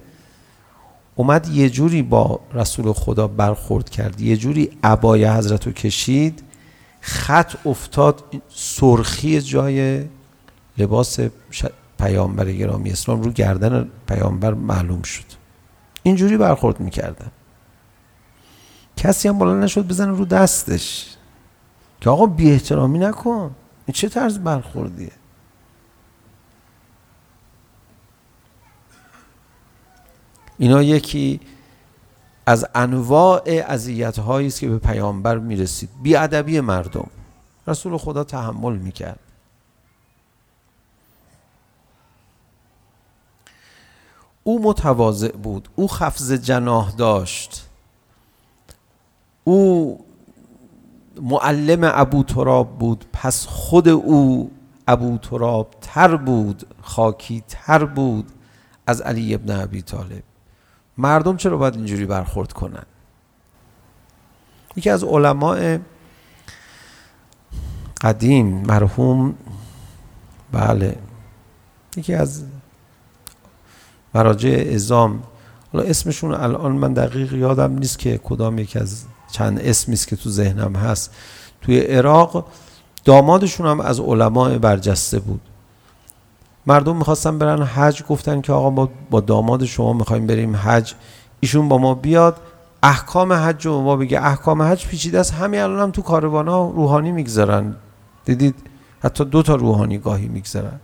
اومد 1.15 1.49
یه 1.49 1.71
جوری 1.71 2.03
با 2.03 2.41
رسول 2.55 2.93
خدا 2.93 3.29
برخورد 3.29 3.91
کرد 3.91 4.21
یه 4.21 4.37
جوری 4.37 4.79
عبای 4.85 5.26
حضرت 5.26 5.67
رو 5.67 5.73
کشید 5.73 6.43
خط 7.06 7.66
افتاد 7.66 8.25
سرخی 8.48 9.40
جای 9.40 10.04
لباس 10.78 11.18
پیامبر 11.98 12.52
گرامی 12.52 12.90
اسلام 12.90 13.22
رو 13.22 13.32
گردن 13.32 13.90
پیامبر 14.08 14.54
معلوم 14.54 15.02
شد. 15.02 15.25
اینجوری 16.02 16.36
برخورد 16.36 16.80
میکردن 16.80 17.30
کسی 18.96 19.28
هم 19.28 19.38
بلند 19.38 19.64
نشد 19.64 19.86
بزنه 19.86 20.10
رو 20.10 20.25
دستش. 20.25 21.16
که 22.00 22.10
آقا 22.10 22.26
بی 22.26 22.50
احترامی 22.50 22.98
نکن. 22.98 23.54
این 23.86 23.92
چه 23.92 24.08
طرز 24.08 24.38
برخوردیه؟ 24.38 25.12
اینا 30.58 30.82
یکی 30.82 31.40
از 32.47 32.67
انواع 32.75 33.43
اذیت 33.47 34.19
هایی 34.19 34.47
است 34.47 34.61
که 34.61 34.69
به 34.69 34.79
پیامبر 34.79 35.38
میرسید 35.38 35.91
بی 36.03 36.17
ادبی 36.17 36.61
مردم. 36.61 37.11
رسول 37.67 37.97
خدا 37.97 38.25
تحمل 38.25 38.76
میکرد. 38.76 39.19
او 44.45 44.62
متواضع 44.62 45.33
بود 45.33 45.69
او 45.76 45.88
خفض 45.88 46.33
جناح 46.33 46.91
داشت. 46.91 47.67
او 49.45 50.05
معلم 51.23 51.81
ابو 51.83 52.23
تراب 52.23 52.79
بود 52.79 53.05
پس 53.12 53.47
خود 53.47 53.88
او 53.88 54.50
ابو 54.88 55.19
تراب 55.19 55.75
تر 55.81 56.17
بود 56.17 56.67
خاکی 56.83 57.45
تر 57.49 57.85
بود 57.85 58.33
از 58.87 59.00
علی 59.00 59.35
ابن 59.35 59.61
ابی 59.61 59.83
طالب. 59.83 60.23
مردم 60.99 61.37
چرا 61.37 61.57
باید 61.57 61.75
اینجوری 61.75 62.07
برخورد 62.07 62.53
کنن؟ 62.53 62.87
یکی 64.76 64.91
از 64.91 65.05
علماء 65.05 65.79
قدیم 68.00 68.47
مرحوم 68.47 69.35
بله. 70.53 70.97
یکی 71.97 72.15
از 72.15 72.45
مراجع 74.15 74.71
ازام 74.75 75.23
حالا 75.73 75.85
اسمشون 75.85 76.35
الان 76.35 76.73
من 76.73 76.93
دقیق 76.93 77.33
یادم 77.33 77.79
نیست 77.79 77.99
که 77.99 78.21
کدام 78.25 78.59
یک 78.59 78.76
از 78.76 79.05
چند 79.33 79.61
اسمی 79.61 79.95
است 79.95 80.09
که 80.09 80.17
تو 80.17 80.31
ذهنم 80.31 80.76
هست. 80.76 81.15
توی 81.61 81.81
عراق 81.81 82.49
دامادشون 83.05 83.67
هم 83.67 83.81
از 83.81 84.00
علماء 84.00 84.59
برجسته 84.59 85.19
بود. 85.19 85.41
مردم 86.66 86.96
میخواستن 86.96 87.38
برن 87.38 87.62
حج 87.62 88.02
گفتن 88.02 88.40
که 88.40 88.52
آقا 88.52 88.88
با 89.11 89.20
داماد 89.20 89.64
شما 89.64 89.92
میخوایم 89.92 90.26
بریم 90.26 90.56
حج. 90.56 90.94
ایشون 91.40 91.68
با 91.68 91.78
ما 91.78 91.94
بیاد. 91.94 92.37
احکام 92.82 93.32
حج 93.32 93.66
رو 93.66 93.80
ما 93.80 93.96
بگه. 93.96 94.23
احکام 94.26 94.62
حج 94.62 94.87
پیچیده 94.87 95.20
است 95.20 95.35
همین 95.35 95.61
الان 95.61 95.80
هم 95.80 95.90
تو 95.90 96.02
کاروانا 96.02 96.70
روحانی 96.70 97.12
میگذارن 97.12 97.76
دیدید؟ 98.25 98.54
حتی 99.00 99.25
دو 99.25 99.42
تا 99.42 99.54
روحانی 99.54 99.99
گاهی 99.99 100.28
میگذارن 100.28 100.80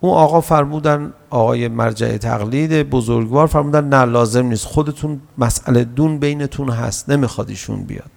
اون 0.00 0.14
آقا 0.14 0.40
فرمودن 0.40 1.12
آقای 1.30 1.68
مرجع 1.68 2.16
تقلید 2.16 2.90
بزرگوار 2.90 3.46
فرمودن 3.46 3.88
نه 3.88 4.04
لازم 4.04 4.46
نیست. 4.46 4.66
خودتون 4.66 5.20
مسئله 5.38 5.84
دون 5.84 6.18
بینتون 6.18 6.68
هست. 6.68 7.10
نمیخواد 7.10 7.48
ایشون 7.48 7.82
بیاد. 7.82 8.10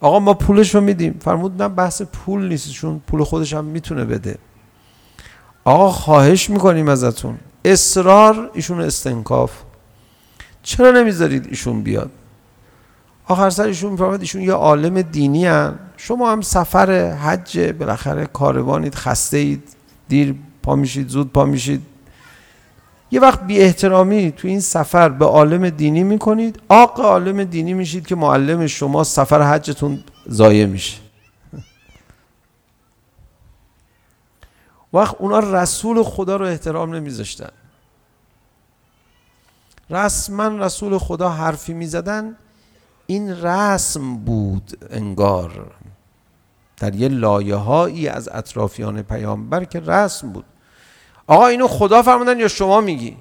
آقا 0.00 0.18
ما 0.18 0.34
پولش 0.34 0.74
رو 0.74 0.80
میدیم. 0.80 1.18
فرمود 1.24 1.62
نه 1.62 1.68
بحث 1.68 2.02
پول 2.02 2.48
نیست 2.48 2.70
چون 2.70 3.00
پول 3.06 3.24
خودش 3.24 3.54
هم 3.54 3.64
میتونه 3.64 4.04
بده. 4.04 4.38
آقا 5.64 5.90
خواهش 5.90 6.50
میکنیم 6.50 6.88
ازتون. 6.88 7.38
اصرار 7.64 8.50
ایشون 8.54 8.80
استنکاف. 8.80 9.52
چرا 10.62 10.90
نمیذارید 10.90 11.46
ایشون 11.46 11.82
بیاد؟ 11.82 12.10
آخر 13.26 13.50
سر 13.50 13.62
ایشون 13.62 13.90
میفهمد 13.90 14.20
ایشون 14.20 14.42
یه 14.42 14.52
عالم 14.52 15.02
دینی 15.02 15.46
هن. 15.46 15.78
شما 15.96 16.32
هم 16.32 16.40
سفر 16.40 17.12
حج 17.12 17.58
بالاخره 17.58 18.26
کاروانید 18.26 18.94
خسته 18.94 19.36
اید 19.36 19.62
دیر 20.08 20.34
پا 20.62 20.76
میشید 20.76 21.08
زود 21.08 21.32
پا 21.32 21.44
میشید. 21.44 21.82
یه 23.10 23.20
وقت 23.20 23.40
بی 23.40 23.58
احترامی 23.58 24.32
تو 24.32 24.48
این 24.48 24.60
سفر 24.60 25.08
به 25.08 25.24
عالم 25.24 25.70
دینی 25.70 26.02
میکنید. 26.02 26.62
آق 26.68 27.00
عالم 27.00 27.44
دینی 27.44 27.74
میشید 27.74 28.06
که 28.06 28.14
معلم 28.14 28.66
شما 28.66 29.04
سفر 29.04 29.42
حجتون 29.42 30.04
ضایع 30.30 30.66
میشه. 30.66 30.98
وقت 34.92 35.14
اونا 35.18 35.38
رسول 35.38 36.02
خدا 36.02 36.36
رو 36.36 36.46
احترام 36.46 36.94
نمیذاشتن. 36.94 37.50
رسما 39.90 40.48
رسول 40.48 40.98
خدا 40.98 41.28
حرفی 41.28 41.74
میزدن. 41.74 42.36
این 43.06 43.30
رسم 43.42 44.16
بود 44.16 44.86
انگار 44.90 45.70
در 46.76 46.94
یه 46.94 47.08
لایه 47.08 47.56
هایی 47.56 48.08
از 48.08 48.28
اطرافیان 48.32 49.02
پیامبر 49.02 49.64
که 49.64 49.80
رسم 49.80 50.32
بود. 50.32 50.44
آقا 51.28 51.46
اینو 51.46 51.68
خدا 51.68 52.02
فرمودن 52.02 52.40
یا 52.40 52.48
شما 52.48 52.80
میگی؟ 52.80 53.16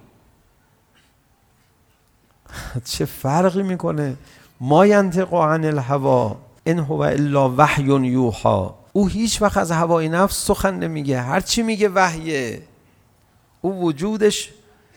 چه 2.91 3.05
فرقی 3.05 3.63
میکنه؟ 3.63 4.17
ما 4.61 4.85
ینطق 4.85 5.33
عن 5.33 5.65
الهوا 5.65 6.37
ان 6.65 6.79
هو 6.79 7.01
الا 7.01 7.53
وحی 7.57 7.83
یوحا. 7.83 8.73
او 8.93 9.07
هیچ 9.07 9.41
وقت 9.41 9.57
از 9.57 9.71
هوای 9.71 10.09
نفس 10.09 10.45
سخن 10.45 10.79
نمیگه 10.79 11.21
هر 11.21 11.39
چی 11.39 11.61
میگه 11.61 11.89
وحیه. 11.89 12.61
او 13.61 13.81
وجودش 13.81 14.49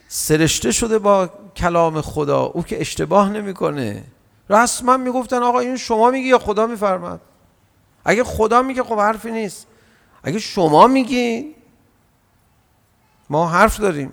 سرشته 0.09 0.73
شده 0.73 0.99
با 0.99 1.31
کلام 1.57 2.01
خدا 2.01 2.43
او 2.43 2.63
که 2.63 2.81
اشتباه 2.81 3.31
نمیکنه. 3.31 4.05
رسما 4.51 4.97
میگفتن 4.97 5.43
آقا 5.43 5.59
این 5.59 5.77
شما 5.77 6.11
میگی 6.11 6.29
یا 6.29 6.39
خدا 6.39 6.67
میفرماد؟ 6.67 7.21
اگه 8.05 8.25
خدا 8.25 8.63
میگه 8.63 8.83
خب 8.83 8.99
حرفی 8.99 9.31
نیست. 9.31 9.67
اگه 10.23 10.39
شما 10.39 10.87
میگی 10.87 11.55
ما 13.31 13.49
حرف 13.49 13.81
داریم 13.81 14.11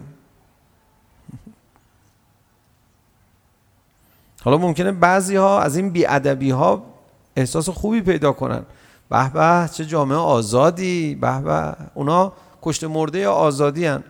حالا 4.43 4.57
ممکنه 4.57 4.91
بعضی 4.91 5.35
ها 5.35 5.61
از 5.61 5.75
این 5.75 5.89
بیادبی 5.89 6.49
ها 6.49 6.83
احساس 7.35 7.69
خوبی 7.69 8.01
پیدا 8.01 8.31
کنن 8.31 8.65
به 9.09 9.29
به 9.29 9.69
چه 9.73 9.85
جامعه 9.85 10.17
آزادی 10.17 11.15
به 11.15 11.41
به 11.41 11.75
اونا 11.93 12.33
کشت 12.61 12.83
مرده 12.83 13.27
آزادی 13.27 13.85
هن. 13.85 14.03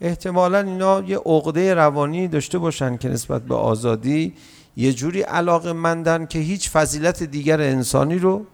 احتمالا 0.00 0.58
اینا 0.58 1.00
یه 1.00 1.18
عقده 1.18 1.74
روانی 1.74 2.28
داشته 2.28 2.58
باشن 2.58 2.96
که 2.96 3.08
نسبت 3.08 3.42
به 3.42 3.54
آزادی 3.54 4.34
یه 4.76 4.92
جوری 4.92 5.22
علاقه 5.22 5.72
مندن 5.72 6.26
که 6.26 6.38
هیچ 6.38 6.70
فضیلت 6.70 7.22
دیگر 7.22 7.60
انسانی 7.60 8.18
رو 8.18 8.46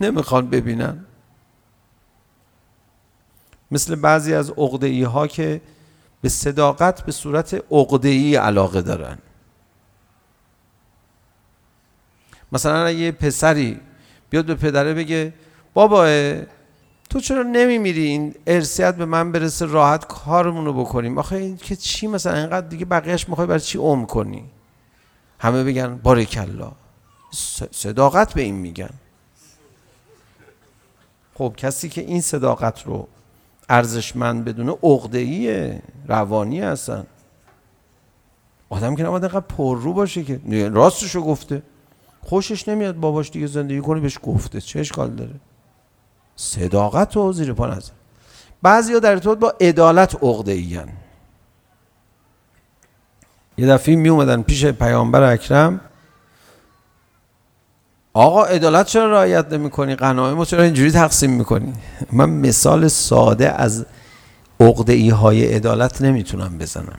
نمیخوان 0.00 0.50
ببینن 0.50 1.04
مثل 3.70 3.94
بعضی 3.94 4.34
از 4.34 4.50
عقده 4.50 4.86
ای 4.86 5.02
ها 5.02 5.26
که 5.26 5.60
به 6.22 6.28
صداقت 6.28 7.02
به 7.02 7.12
صورت 7.12 7.64
عقده 7.70 8.08
ای 8.08 8.36
علاقه 8.36 8.82
دارن. 8.82 9.18
مثلا 12.52 12.90
یه 12.90 13.12
پسری 13.12 13.80
بیاد 14.30 14.44
به 14.44 14.54
پدره 14.54 14.94
بگه 14.94 15.34
بابا 15.74 16.06
تو 17.10 17.20
چرا 17.20 17.42
نمیمیری 17.42 18.02
این 18.02 18.34
ارسیت 18.46 18.96
به 18.96 19.04
من 19.04 19.32
برسه؟ 19.32 19.66
راحت 19.66 20.06
کارمون 20.06 20.64
رو 20.64 20.72
بکنیم. 20.72 21.18
آخه 21.18 21.36
این 21.36 21.56
که 21.56 21.76
چی 21.76 22.06
مثلا؟ 22.06 22.34
اینقدر 22.34 22.66
دیگه 22.66 22.84
بقیهش 22.84 23.28
میخوای 23.28 23.46
برای 23.46 23.60
چی 23.60 23.78
عمر 23.78 24.06
کنی؟ 24.06 24.44
همه 25.38 25.64
بگن 25.64 25.96
بارکلا 25.96 26.72
صداقت 27.70 28.34
به 28.34 28.42
این 28.42 28.54
میگن. 28.54 28.90
خب 31.34 31.54
کسی 31.56 31.88
که 31.88 32.00
این 32.00 32.20
صداقت 32.20 32.86
رو 32.86 33.08
ارزشمند 33.70 34.44
بدونه 34.44 34.76
عقده‌ای 34.82 35.72
روانی 36.08 36.60
هستن. 36.60 37.06
آدم 38.70 38.96
که 38.96 39.02
نباید 39.02 39.24
انقدر 39.24 39.40
پررو 39.40 39.92
باشه 39.92 40.24
که 40.24 40.40
راستشو 40.72 41.20
گفته. 41.20 41.62
خوشش 42.22 42.68
نمیاد 42.68 42.96
باباش 42.96 43.30
دیگه 43.30 43.46
زندگی 43.46 43.80
کنه 43.80 44.00
بهش 44.00 44.18
گفته. 44.22 44.60
چه 44.60 44.80
اشکال 44.80 45.10
داره؟ 45.10 45.34
صداقت 46.36 47.16
رو 47.16 47.32
زیر 47.32 47.52
پا 47.52 47.66
نظر 47.66 47.92
بعضی 48.62 48.92
ها 48.92 48.98
در 48.98 49.10
ارتباط 49.10 49.38
با 49.38 49.54
عدالت 49.60 50.24
عقده 50.24 50.52
ای 50.52 50.74
هن. 50.74 50.88
یه 53.58 53.66
دفعه 53.66 53.96
می 53.96 54.08
اومدن 54.08 54.42
پیش 54.42 54.66
پیامبر 54.66 55.22
اکرم. 55.22 55.80
آقا 58.12 58.44
عدالت 58.44 58.86
چرا 58.86 59.10
رعایت 59.10 59.52
نمی‌کنی 59.52 59.96
غنایم 59.96 60.44
چرا 60.44 60.62
اینجوری 60.62 60.90
تقسیم 60.90 61.30
می‌کنی 61.30 61.72
من 62.12 62.30
مثال 62.30 62.88
ساده 62.88 63.52
از 63.52 63.86
عقده‌ای‌های 64.60 65.54
عدالت 65.54 66.02
نمیتونم 66.02 66.58
بزنم 66.58 66.98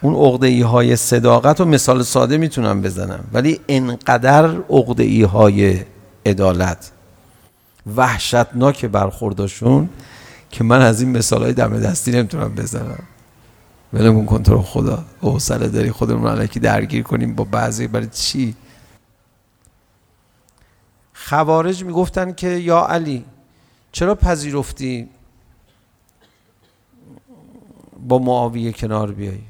اون 0.00 0.14
عقده‌ای 0.14 0.60
های 0.60 0.96
صداقت 0.96 1.60
و 1.60 1.64
مثال 1.64 2.02
ساده 2.02 2.38
میتونم 2.38 2.82
بزنم 2.82 3.24
ولی 3.32 3.60
انقدر 3.68 4.56
عقده‌ای 4.70 5.22
های 5.22 5.84
عدالت 6.26 6.90
وحشتناک 7.96 8.84
برخوردشون 8.84 9.88
که 10.50 10.64
من 10.64 10.82
از 10.82 11.00
این 11.00 11.16
مثال 11.16 11.42
های 11.42 11.52
دم 11.52 11.80
دستی 11.80 12.10
نمیتونم 12.10 12.54
بزنم 12.54 13.02
ولمون 13.92 14.26
کن 14.26 14.42
تو 14.42 14.54
او 14.54 14.62
خدا 14.62 15.04
حوصله 15.20 15.68
داری 15.68 15.90
خودمون 15.90 16.22
رو 16.22 16.28
علیکی 16.28 16.60
درگیر 16.60 17.02
کنیم 17.02 17.34
با 17.34 17.44
بعضی 17.44 17.86
برای 17.86 18.08
چی 18.12 18.54
خوارج 21.14 21.84
میگفتن 21.84 22.32
که 22.32 22.48
یا 22.48 22.86
علی 22.86 23.24
چرا 23.92 24.14
پذیرفتی 24.14 25.08
با 28.08 28.18
معاویه 28.18 28.72
کنار 28.72 29.12
بیایی 29.12 29.44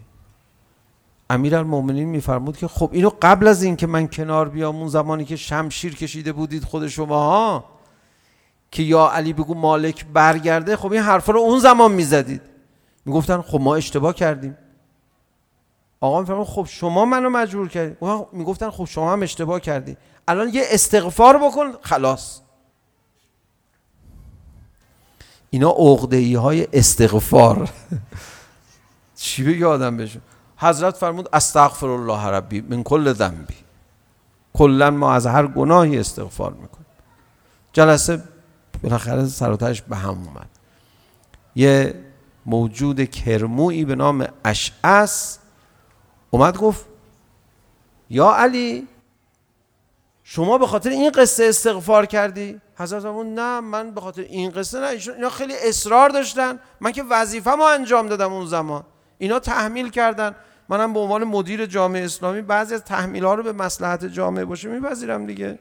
امیرالمومنین 1.31 2.09
میفرمود 2.09 2.57
که 2.57 2.69
خب 2.69 2.91
اینو 2.93 3.11
قبل 3.23 3.49
از 3.49 3.63
این 3.63 3.77
که 3.77 3.87
من 3.87 4.09
کنار 4.09 4.49
بیام 4.49 4.77
اون 4.77 4.89
زمانی 4.89 5.25
که 5.25 5.37
شمشیر 5.37 5.95
کشیده 5.95 6.33
بودید 6.33 6.65
خود 6.65 6.89
شما 6.89 7.31
ها 7.31 7.65
که 8.71 8.83
یا 8.83 9.09
علی 9.09 9.33
بگو 9.33 9.55
مالک 9.55 10.07
برگرده 10.07 10.77
خب 10.77 10.93
این 10.93 11.03
حرفا 11.03 11.33
رو 11.33 11.41
اون 11.41 11.59
زمان 11.59 11.93
میزدید 11.93 12.48
میگفتن 13.09 13.43
خب 13.43 13.61
ما 13.61 13.77
اشتباه 13.77 14.15
کردیم. 14.15 14.57
آقا 16.01 16.21
میفهمن 16.21 16.45
خب 16.45 16.67
شما 16.69 17.05
منو 17.05 17.31
مجبور 17.31 17.69
کردی. 17.69 17.97
میگفتن 18.33 18.71
خب 18.71 18.85
شما 18.85 19.13
هم 19.13 19.23
اشتباه 19.23 19.61
کردی. 19.61 19.97
الان 20.29 20.49
یه 20.49 20.63
استغفار 20.71 21.39
بکن 21.39 21.73
خلاص. 21.83 22.41
اینا 25.51 25.71
عقده‌ای 25.71 26.35
های 26.35 26.69
استغفار. 26.73 27.71
چی 29.17 29.45
بگی 29.45 29.65
آدم 29.65 29.97
بشه؟ 29.97 30.21
حضرت 30.57 30.97
فرمود 30.97 31.29
استغفر 31.33 31.87
الله 31.87 32.27
ربی 32.27 32.61
من 32.61 32.83
کل 32.83 33.13
ذنبی. 33.13 33.55
کلا 34.55 34.91
ما 34.91 35.13
از 35.13 35.27
هر 35.27 35.47
گناهی 35.47 35.99
استغفار 35.99 36.53
میکنیم. 36.53 36.87
جلسه 37.73 38.23
بالاخره 38.83 39.27
سراتش 39.27 39.83
به 39.83 39.97
هم 39.97 40.09
اومد. 40.09 40.49
یه 41.57 42.08
موجود 42.49 43.05
کرمویی 43.05 43.85
به 43.85 43.95
نام 43.95 44.29
اشعس 44.45 45.39
اومد 46.31 46.59
گفت 46.59 46.87
یا 48.11 48.33
علی 48.33 48.89
شما 50.25 50.59
به 50.59 50.67
خاطر 50.67 50.91
این 50.91 51.11
قصه 51.11 51.45
استغفار 51.45 52.07
کردی؟ 52.07 52.61
حضرت 52.77 53.03
فرمود 53.03 53.27
نه 53.27 53.61
من 53.61 53.91
به 53.91 54.01
خاطر 54.01 54.23
این 54.23 54.51
قصه 54.51 54.81
نه 54.81 54.87
اینا 55.17 55.31
خیلی 55.31 55.55
اصرار 55.63 56.09
داشتن. 56.09 56.59
من 56.81 56.93
که 56.93 57.03
وظیفه‌مو 57.03 57.63
انجام 57.63 58.07
دادم 58.09 58.33
اون 58.33 58.47
زمان. 58.47 58.85
اینا 59.19 59.39
تحمیل 59.39 59.91
کردن. 59.91 60.35
منم 60.69 60.93
به 60.93 61.01
عنوان 61.01 61.25
مدیر 61.25 61.67
جامعه 61.67 62.05
اسلامی 62.05 62.43
بعضی 62.43 62.75
از 62.75 62.85
تحمیل‌ها 62.85 63.35
رو 63.35 63.43
به 63.43 63.53
مصلحت 63.53 64.05
جامعه 64.05 64.45
باشه 64.45 64.69
میپذیرم 64.69 65.27
دیگه. 65.27 65.59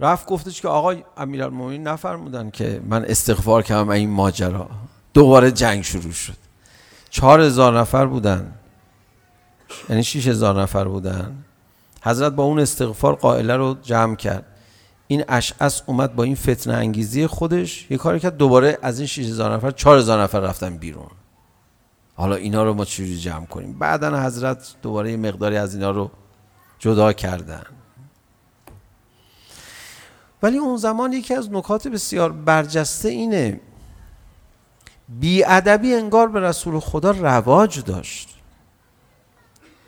رفت 0.00 0.26
گفتش 0.26 0.60
که 0.60 0.68
آقای 0.68 1.04
امیرالمومنین 1.16 1.82
نفرمودن 1.82 2.50
که 2.50 2.80
من 2.84 3.04
استغفار 3.04 3.62
کردم 3.62 3.88
این 3.88 4.10
ماجرا. 4.10 4.68
دوباره 5.14 5.50
جنگ 5.50 5.82
شروع 5.82 6.12
شد. 6.12 6.36
چهار 7.10 7.40
هزار 7.40 7.78
نفر 7.78 8.06
بودن. 8.06 8.54
یعنی 9.88 10.04
شیش 10.04 10.28
هزار 10.28 10.62
نفر 10.62 10.84
بودن. 10.84 11.44
حضرت 12.02 12.32
با 12.32 12.42
اون 12.42 12.58
استغفار 12.58 13.14
قائله 13.14 13.56
رو 13.56 13.76
جمع 13.82 14.16
کرد. 14.16 14.44
این 15.06 15.24
اشعس 15.28 15.82
اومد 15.86 16.14
با 16.14 16.22
این 16.22 16.34
فتنه 16.34 16.74
انگیزی 16.74 17.26
خودش. 17.26 17.90
یه 17.90 17.96
کاری 17.96 18.20
کرد 18.20 18.36
دوباره 18.36 18.78
از 18.82 18.98
این 18.98 19.06
6000 19.06 19.54
نفر 19.54 19.70
4000 19.70 20.22
نفر 20.22 20.40
رفتن 20.40 20.76
بیرون. 20.76 21.10
حالا 22.14 22.34
اینا 22.34 22.64
رو 22.64 22.74
ما 22.74 22.84
چجوری 22.84 23.18
جمع 23.18 23.46
کنیم؟ 23.46 23.78
بعدا 23.78 24.20
حضرت 24.20 24.74
دوباره 24.82 25.10
یه 25.10 25.16
مقداری 25.16 25.56
از 25.56 25.74
اینا 25.74 25.90
رو 25.90 26.10
جدا 26.78 27.12
کردن. 27.12 27.62
ولی 30.46 30.58
اون 30.58 30.76
زمان 30.76 31.12
یکی 31.12 31.34
از 31.34 31.52
نکات 31.52 31.88
بسیار 31.88 32.32
برجسته 32.32 33.08
اینه. 33.08 33.60
بیادبی 35.08 35.94
انگار 35.94 36.28
به 36.28 36.40
رسول 36.40 36.80
خدا 36.80 37.10
رواج 37.10 37.84
داشت. 37.84 38.28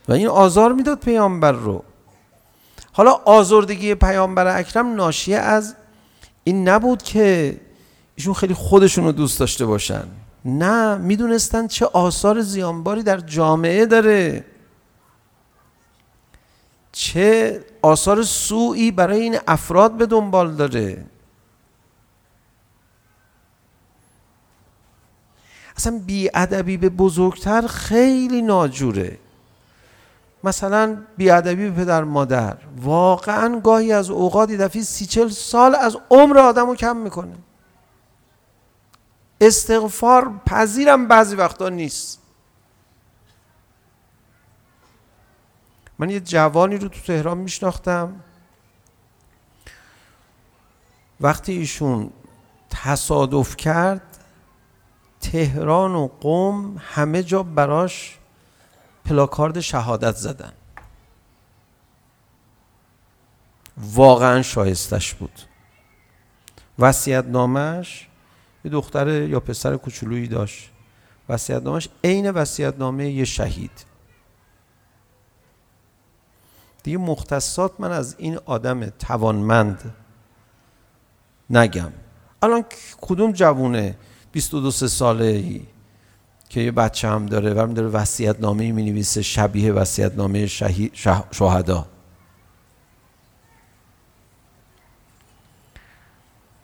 و 0.08 0.12
این 0.12 0.26
آزار 0.26 0.72
میداد 0.72 0.98
پیامبر 0.98 1.52
رو. 1.52 1.84
حالا 2.92 3.12
آزردگی 3.12 3.94
پیامبر 3.94 4.58
اکرم 4.58 4.94
ناشی 4.94 5.34
از 5.34 5.74
این 6.44 6.68
نبود 6.68 7.02
که 7.02 7.60
ایشون 8.14 8.34
خیلی 8.34 8.54
خودشون 8.54 9.04
رو 9.04 9.12
دوست 9.12 9.40
داشته 9.40 9.66
باشن. 9.66 10.04
نه 10.44 10.96
میدونستن 10.96 11.66
چه 11.66 11.86
آثار 11.86 12.40
زیانباری 12.40 13.02
در 13.02 13.20
جامعه 13.20 13.86
داره. 13.86 14.44
چه 16.98 17.64
آثار 17.82 18.22
سوئی 18.22 18.90
برای 18.90 19.20
این 19.20 19.38
افراد 19.48 19.92
به 19.92 20.06
دنبال 20.06 20.54
داره؟ 20.54 21.04
اصلا 25.76 26.00
بیادبی 26.06 26.76
به 26.76 26.88
بزرگتر 26.88 27.66
خیلی 27.66 28.42
ناجوره. 28.42 29.18
مثلا 30.44 30.96
بیادبی 31.16 31.70
به 31.70 31.84
پدر 31.84 32.04
مادر. 32.04 32.56
واقعا 32.76 33.60
گاهی 33.60 33.92
از 33.92 34.10
اوقات 34.10 34.50
دفعی 34.50 34.82
سی 34.82 35.06
چل 35.06 35.28
سال 35.28 35.74
از 35.74 35.96
عمر 36.10 36.38
آدم 36.38 36.66
رو 36.66 36.74
کم 36.74 36.96
میکنه. 36.96 37.36
استغفار 39.40 40.40
پذیرم 40.46 41.08
بعضی 41.08 41.36
وقتا 41.36 41.68
نیست. 41.68 42.27
من 45.98 46.10
یه 46.10 46.20
جوانی 46.20 46.76
رو 46.76 46.88
تو 46.88 47.00
تهران 47.00 47.38
میشناختم. 47.38 48.20
وقتی 51.20 51.52
ایشون 51.52 52.10
تصادف 52.70 53.56
کرد 53.56 54.24
تهران 55.20 55.94
و 55.94 56.08
قم 56.20 56.76
همه 56.78 57.22
جا 57.22 57.42
براش 57.42 58.18
پلاکارد 59.04 59.60
شهادت 59.60 60.16
زدن. 60.16 60.52
واقعا 63.76 64.42
شایستش 64.42 65.14
بود. 65.14 65.40
وصیت 66.78 67.24
نامش 67.24 68.08
یه 68.64 68.70
دختر 68.70 69.08
یا 69.08 69.40
پسر 69.40 69.76
کوچولویی 69.76 70.28
داشت. 70.28 70.70
وصیت 71.28 71.62
نامش 71.62 71.88
عین 72.04 72.30
وصیت 72.30 72.74
نامه 72.78 73.10
یه 73.10 73.24
شهید. 73.24 73.87
دیگه 76.88 76.98
مختصات 76.98 77.72
من 77.78 77.92
از 77.92 78.14
این 78.18 78.38
آدم 78.44 78.86
توانمند 78.86 79.94
نگم. 81.50 81.92
الان 82.42 82.64
کدوم 83.00 83.32
جوونه 83.32 83.96
22 84.32 84.70
ساله 84.70 85.24
ای 85.24 85.62
که 86.48 86.60
یه 86.60 86.72
بچه 86.72 87.08
هم 87.08 87.26
داره 87.26 87.54
و 87.54 87.72
داره 87.72 87.88
وصیت 87.88 88.40
نامه 88.40 88.72
می 88.72 88.84
نویسه 88.84 89.22
شبیه 89.22 89.72
وصیت 89.72 90.14
نامه 90.14 90.46
شهدا. 91.32 91.86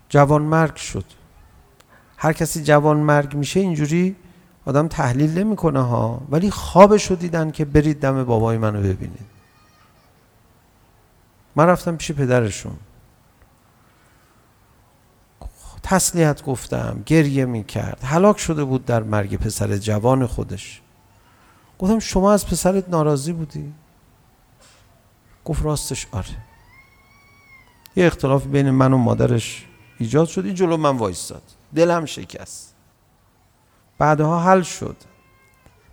جوان 0.08 0.42
مرگ 0.42 0.76
شد. 0.76 1.04
هر 2.16 2.32
کسی 2.32 2.62
جوان 2.62 2.96
مرگ 2.96 3.34
میشه 3.34 3.60
اینجوری 3.60 4.16
آدم 4.64 4.88
تحلیل 4.88 5.38
نمیکنه 5.38 5.80
ها 5.80 6.20
ولی 6.30 6.50
خوابش 6.50 7.10
رو 7.10 7.16
دیدن 7.16 7.50
که 7.50 7.64
برید 7.64 8.00
دم 8.00 8.24
بابای 8.24 8.58
منو 8.58 8.80
ببینید. 8.80 9.33
من 11.56 11.66
رفتم 11.66 11.96
پیش 11.96 12.12
پدرشون 12.12 12.76
تسلیت 15.82 16.42
گفتم 16.42 17.02
گریه 17.06 17.44
می 17.44 17.64
کرد 17.64 18.04
هلاک 18.04 18.38
شده 18.38 18.64
بود 18.64 18.84
در 18.84 19.02
مرگ 19.02 19.36
پسر 19.36 19.76
جوان 19.76 20.26
خودش 20.26 20.82
گفتم 21.78 21.98
شما 21.98 22.32
از 22.32 22.46
پسرت 22.46 22.88
ناراضی 22.88 23.32
بودی 23.32 23.72
گفت 25.44 25.64
راستش 25.64 26.06
آره 26.12 26.36
یه 27.96 28.06
اختلاف 28.06 28.46
بین 28.46 28.70
من 28.70 28.92
و 28.92 28.98
مادرش 28.98 29.66
ایجاد 29.98 30.28
شد 30.28 30.44
این 30.44 30.54
جلو 30.54 30.76
من 30.76 30.96
وایستاد 30.96 31.42
دلم 31.74 32.04
شکست 32.04 32.74
بعدها 33.98 34.40
حل 34.40 34.62
شد 34.62 34.96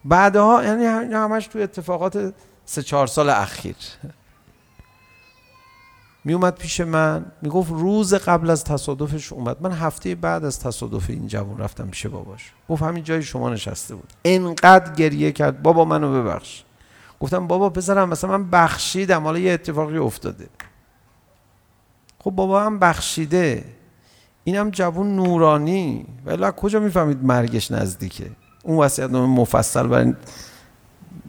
بعدها 0.05 0.63
یعنی 0.63 0.85
همش 1.13 1.47
تو 1.47 1.59
اتفاقات 1.59 2.33
سه 2.65 2.83
چهار 2.83 3.07
سال 3.07 3.29
اخیر 3.29 3.75
می 6.23 6.33
اومد 6.33 6.55
پیش 6.55 6.81
من 6.81 7.25
می 7.41 7.49
گفت 7.49 7.71
روز 7.71 8.13
قبل 8.13 8.49
از 8.49 8.63
تصادفش 8.63 9.33
اومد. 9.33 9.57
من 9.61 9.71
هفته 9.71 10.15
بعد 10.15 10.45
از 10.45 10.59
تصادف 10.59 11.09
این 11.09 11.27
جوان 11.27 11.57
رفتم 11.57 11.87
پیش 11.87 12.07
باباش. 12.07 12.51
گفت 12.69 12.83
همین 12.83 13.03
جای 13.03 13.23
شما 13.23 13.49
نشسته 13.49 13.95
بود. 13.95 14.13
انقدر 14.25 14.95
گریه 14.95 15.31
کرد. 15.31 15.61
بابا 15.61 15.85
منو 15.85 16.23
ببخش. 16.23 16.63
گفتم 17.19 17.47
بابا 17.47 17.69
پسرم 17.69 18.09
مثلا 18.09 18.37
من 18.37 18.49
بخشیدم. 18.49 19.23
حالا 19.23 19.39
یه 19.39 19.51
اتفاقی 19.51 19.97
افتاده. 19.97 20.47
خب 22.19 22.31
بابا 22.31 22.63
هم 22.63 22.79
بخشیده. 22.79 23.65
اینم 24.43 24.69
جوون 24.69 25.15
نورانی. 25.15 26.05
ولی 26.25 26.45
کجا 26.57 26.79
میفهمید 26.79 27.23
مرگش 27.23 27.71
نزدیکه؟ 27.71 28.31
اون 28.63 28.77
وصیت 28.77 29.09
نامه 29.09 29.41
مفصل 29.41 29.87
برای 29.87 30.13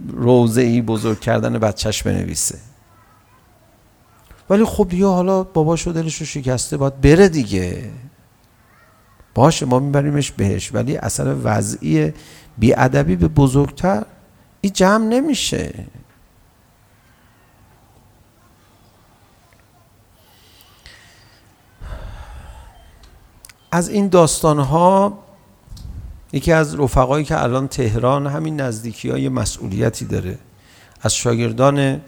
روزه 0.08 0.60
ای 0.60 0.82
بزرگ 0.82 1.20
کردن 1.20 1.58
بچهش 1.58 2.02
بنویسه. 2.02 2.58
ولی 4.50 4.64
خب 4.64 4.88
دیگه 4.88 5.06
حالا 5.06 5.42
باباشو 5.42 5.92
دلش 5.92 6.16
رو 6.16 6.26
شکسته 6.26 6.76
باید 6.76 7.00
بره 7.00 7.28
دیگه. 7.28 7.90
باشه 9.34 9.66
ما 9.66 9.78
میبریمش 9.78 10.30
بهش 10.30 10.74
ولی 10.74 10.96
اثر 10.96 11.36
وضعی 11.42 12.12
بیادبی 12.58 13.16
به 13.16 13.28
بزرگتر 13.28 14.04
این 14.60 14.72
جمع 14.72 15.04
نمیشه. 15.04 15.86
از 23.72 23.88
این 23.88 24.08
داستان 24.08 24.58
ها 24.58 25.18
یکی 26.32 26.52
از 26.52 26.80
رفقایی 26.80 27.24
که 27.24 27.42
الان 27.42 27.68
تهران 27.68 28.26
همین 28.26 28.60
نزدیکی 28.60 29.10
های 29.10 29.28
مسئولیتی 29.28 30.04
داره. 30.04 30.38
از 31.02 31.14
شاگردان 31.14 32.00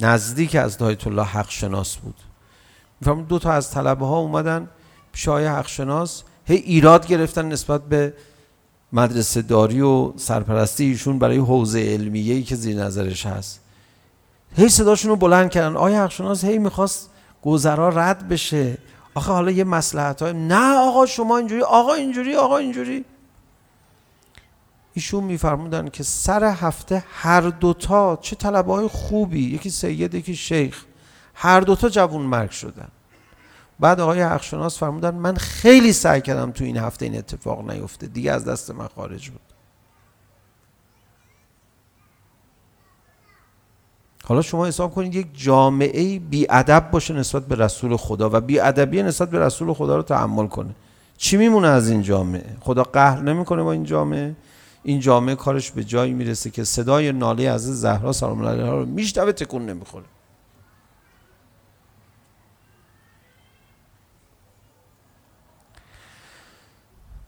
نزدیک 0.00 0.54
از 0.54 0.78
دایت 0.78 1.06
الله 1.06 1.22
حق 1.22 1.50
شناس 1.50 1.96
بود. 1.96 2.14
میفهم 3.00 3.22
دو 3.22 3.38
تا 3.38 3.52
از 3.52 3.70
طلبه 3.70 4.06
ها 4.06 4.18
اومدن 4.18 4.68
پیش 5.12 5.28
آقای 5.28 5.46
حق 5.46 5.68
شناس 5.68 6.22
هی 6.44 6.56
ایراد 6.56 7.06
گرفتن 7.06 7.48
نسبت 7.48 7.82
به 7.82 8.14
مدرسه 8.92 9.42
داری 9.42 9.80
و 9.80 10.12
سرپرستی 10.16 10.84
ایشون 10.84 11.18
برای 11.18 11.36
حوزه 11.36 11.80
علمیه 11.80 12.34
ای 12.34 12.42
که 12.42 12.56
زیر 12.56 12.76
نظرش 12.76 13.26
هست. 13.26 13.60
هی 14.56 14.68
صداشون 14.68 15.10
رو 15.10 15.16
بلند 15.16 15.50
کردن. 15.50 15.76
آقای 15.76 15.94
حق 15.94 16.10
شناس 16.10 16.44
هی 16.44 16.58
میخواست 16.58 17.10
گذرا 17.42 17.88
رد 17.88 18.28
بشه؟ 18.28 18.78
آخه 19.14 19.32
حالا 19.32 19.50
یه 19.50 19.64
مصلحت 19.64 20.22
های 20.22 20.32
نه 20.32 20.76
آقا 20.76 21.06
شما 21.06 21.38
اینجوری 21.38 21.62
آقا 21.62 21.94
اینجوری 21.94 22.36
آقا 22.36 22.56
اینجوری. 22.56 23.04
ایشون 24.96 25.24
میفرمودن 25.24 25.88
که 25.88 26.02
سر 26.02 26.44
هفته 26.44 27.04
هر 27.08 27.40
دوتا 27.40 28.18
چه 28.22 28.36
طلبه 28.36 28.72
های 28.72 28.88
خوبی 28.88 29.40
یکی 29.40 29.70
سید 29.70 30.14
یکی 30.14 30.36
شیخ 30.36 30.84
هر 31.34 31.60
دوتا 31.60 31.88
جوون 31.88 32.22
مرگ 32.22 32.50
شدن 32.50 32.88
بعد 33.80 34.00
آقای 34.00 34.20
حقشناس 34.20 34.78
فرمودن 34.78 35.14
من 35.14 35.34
خیلی 35.36 35.92
سعی 35.92 36.20
کردم 36.20 36.50
تو 36.50 36.64
این 36.64 36.76
هفته 36.76 37.04
این 37.04 37.18
اتفاق 37.18 37.70
نیفته 37.70 38.06
دیگه 38.06 38.32
از 38.32 38.44
دست 38.44 38.70
من 38.70 38.88
خارج 38.88 39.30
بود 39.30 39.40
حالا 44.24 44.42
شما 44.42 44.66
حساب 44.66 44.94
کنید 44.94 45.14
یک 45.14 45.26
جامعه 45.34 46.18
بی 46.18 46.46
ادب 46.50 46.90
باشه 46.90 47.14
نسبت 47.14 47.46
به 47.46 47.54
رسول 47.54 47.96
خدا 47.96 48.30
و 48.32 48.40
بی 48.40 48.60
ادبی 48.60 49.02
نسبت 49.02 49.30
به 49.30 49.38
رسول 49.38 49.72
خدا 49.72 49.96
رو 49.96 50.02
تحمل 50.02 50.46
کنه 50.46 50.74
چی 51.16 51.36
میمونه 51.36 51.68
از 51.68 51.90
این 51.90 52.02
جامعه 52.02 52.56
خدا 52.60 52.82
قهر 52.82 53.20
نمیکنه 53.20 53.62
با 53.62 53.72
این 53.72 53.84
جامعه 53.84 54.36
این 54.86 55.00
جامعه 55.00 55.34
کارش 55.34 55.70
به 55.70 55.84
جایی 55.84 56.12
میرسه 56.12 56.50
که 56.50 56.64
صدای 56.64 57.12
ناله 57.12 57.48
از 57.48 57.80
زهرا 57.80 58.12
سلام 58.12 58.40
الله 58.40 58.70
رو 58.70 58.86
میشنوه 58.86 59.32
تکون 59.32 59.66
نمیخوره. 59.66 60.04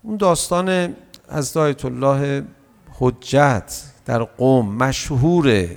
اون 0.03 0.17
داستان 0.17 0.97
از 1.29 1.53
دایت 1.53 1.85
الله 1.85 2.45
حجت 2.99 3.83
در 4.05 4.23
قوم 4.23 4.75
مشهوره 4.75 5.77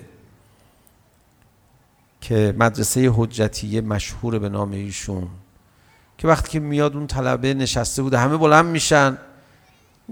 که 2.21 2.55
مدرسه 2.57 3.11
حجتیه 3.15 3.81
مشهوره 3.81 4.39
به 4.39 4.49
نام 4.49 4.71
ایشون. 4.71 5.27
که 6.17 6.27
وقتی 6.27 6.49
که 6.49 6.59
میاد 6.59 6.95
اون 6.95 7.07
طلبه 7.07 7.53
نشسته 7.53 8.01
بوده 8.01 8.17
همه 8.17 8.37
بلند 8.37 8.65
میشن. 8.65 9.17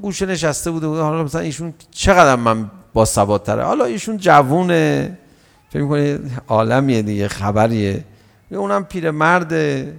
گوشه 0.02 0.26
نشسته 0.26 0.72
بوده 0.72 0.88
بوده. 0.88 1.02
حالا 1.02 1.24
مثلا 1.24 1.42
ایشون 1.42 1.74
چقدر 1.92 2.36
من 2.36 2.72
با 2.94 3.06
ثبات 3.06 3.44
تره 3.44 3.64
حالا 3.64 3.86
ایشون 3.86 4.18
جوونه. 4.18 5.18
فکر 5.70 5.82
می‌کنه 5.82 6.20
عالمیه 6.48 7.02
دیگه 7.02 7.28
خبریه. 7.28 8.06
اونم 8.52 8.86
پیرمرده. 8.86 9.96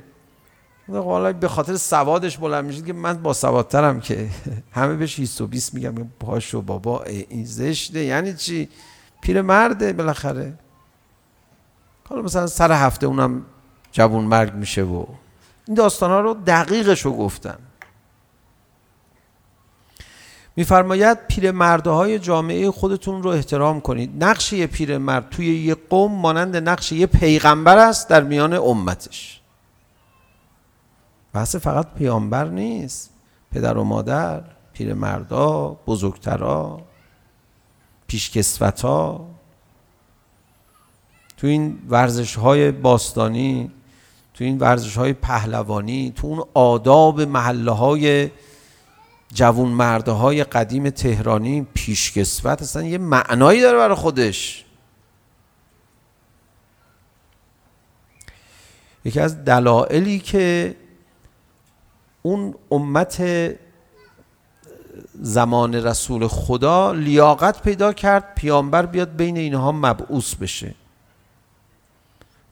حالا 0.89 1.33
به 1.33 1.49
خاطر 1.49 1.77
سوادش 1.77 2.39
بلند 2.39 2.65
میشه 2.65 2.83
که 2.83 2.93
من 2.93 3.23
با 3.23 3.33
سوادترم 3.33 4.01
که 4.01 4.29
همه 4.73 4.95
بهش 4.95 5.21
20 5.21 5.41
و 5.41 5.47
20 5.47 5.75
میگم 5.75 5.95
پاشو 6.21 6.63
بابا 6.63 7.03
این 7.03 7.45
زشته. 7.45 8.05
یعنی 8.05 8.35
چی؟ 8.35 8.69
پیرمرده 9.21 9.93
بالاخره. 9.93 10.53
حالا 12.09 12.23
مثلا 12.23 12.47
سر 12.47 12.73
هفته 12.73 13.07
اونم 13.07 13.43
جوون 13.93 14.25
مرگ 14.25 14.55
میشه 14.55 14.83
و 14.83 15.05
این 15.67 15.77
داستان 15.77 16.11
ها 16.11 16.21
رو 16.21 16.35
دقیقش 16.47 17.01
رو 17.01 17.13
میفرماید 20.61 21.19
پیرمردهای 21.29 22.19
جامعه 22.19 22.71
خودتون 22.71 23.23
رو 23.23 23.31
احترام 23.31 23.81
کنید. 23.81 24.25
نقش 24.25 24.53
یه 24.53 24.67
پیرمرد 24.67 25.31
توی 25.31 25.65
یه 25.65 25.77
قوم 25.91 26.13
مانند 26.13 26.57
نقش 26.57 26.93
یه 26.93 27.07
پیغمبر 27.07 27.79
است 27.79 28.09
در 28.09 28.23
میان 28.23 28.53
امتش. 28.53 29.41
بحث 31.33 31.57
فقط 31.57 31.87
پیامبر 31.95 32.45
نیست. 32.45 33.11
پدر 33.53 33.77
و 33.77 33.85
مادر 33.85 34.43
پیرمردا 34.73 35.77
بزرگترا 35.87 36.81
پیشکسوتا. 38.07 39.27
تو 41.37 41.47
این 41.47 41.79
ورزش 41.89 42.37
های 42.37 42.71
باستانی 42.71 43.71
تو 44.35 44.45
این 44.45 44.59
ورزش 44.59 44.97
های 44.97 45.13
پهلوانی 45.13 46.13
تو 46.17 46.27
اون 46.27 46.45
آداب 46.55 47.21
محله 47.21 47.71
های 47.71 48.31
جوون 49.35 49.69
مرده 49.69 50.13
های 50.13 50.45
قدیم 50.45 50.91
تهرانی 50.91 51.67
پیشکسوت 51.75 52.63
اصلا 52.63 52.83
یه 52.83 52.99
معنایی 52.99 53.61
داره 53.61 53.79
برای 53.79 53.95
خودش. 53.95 54.65
یکی 59.05 59.21
از 59.21 59.45
دلائلی 59.45 60.19
که 60.19 60.77
اون 62.23 62.55
امت 62.71 63.23
زمان 65.15 65.75
رسول 65.75 66.29
خدا 66.29 66.93
لیاقت 66.93 67.63
پیدا 67.63 67.93
کرد 67.93 68.35
پیامبر 68.35 68.87
بیاد 68.87 69.17
بین 69.17 69.37
اینها 69.37 69.73
مبعوث 69.73 70.35
بشه. 70.35 70.75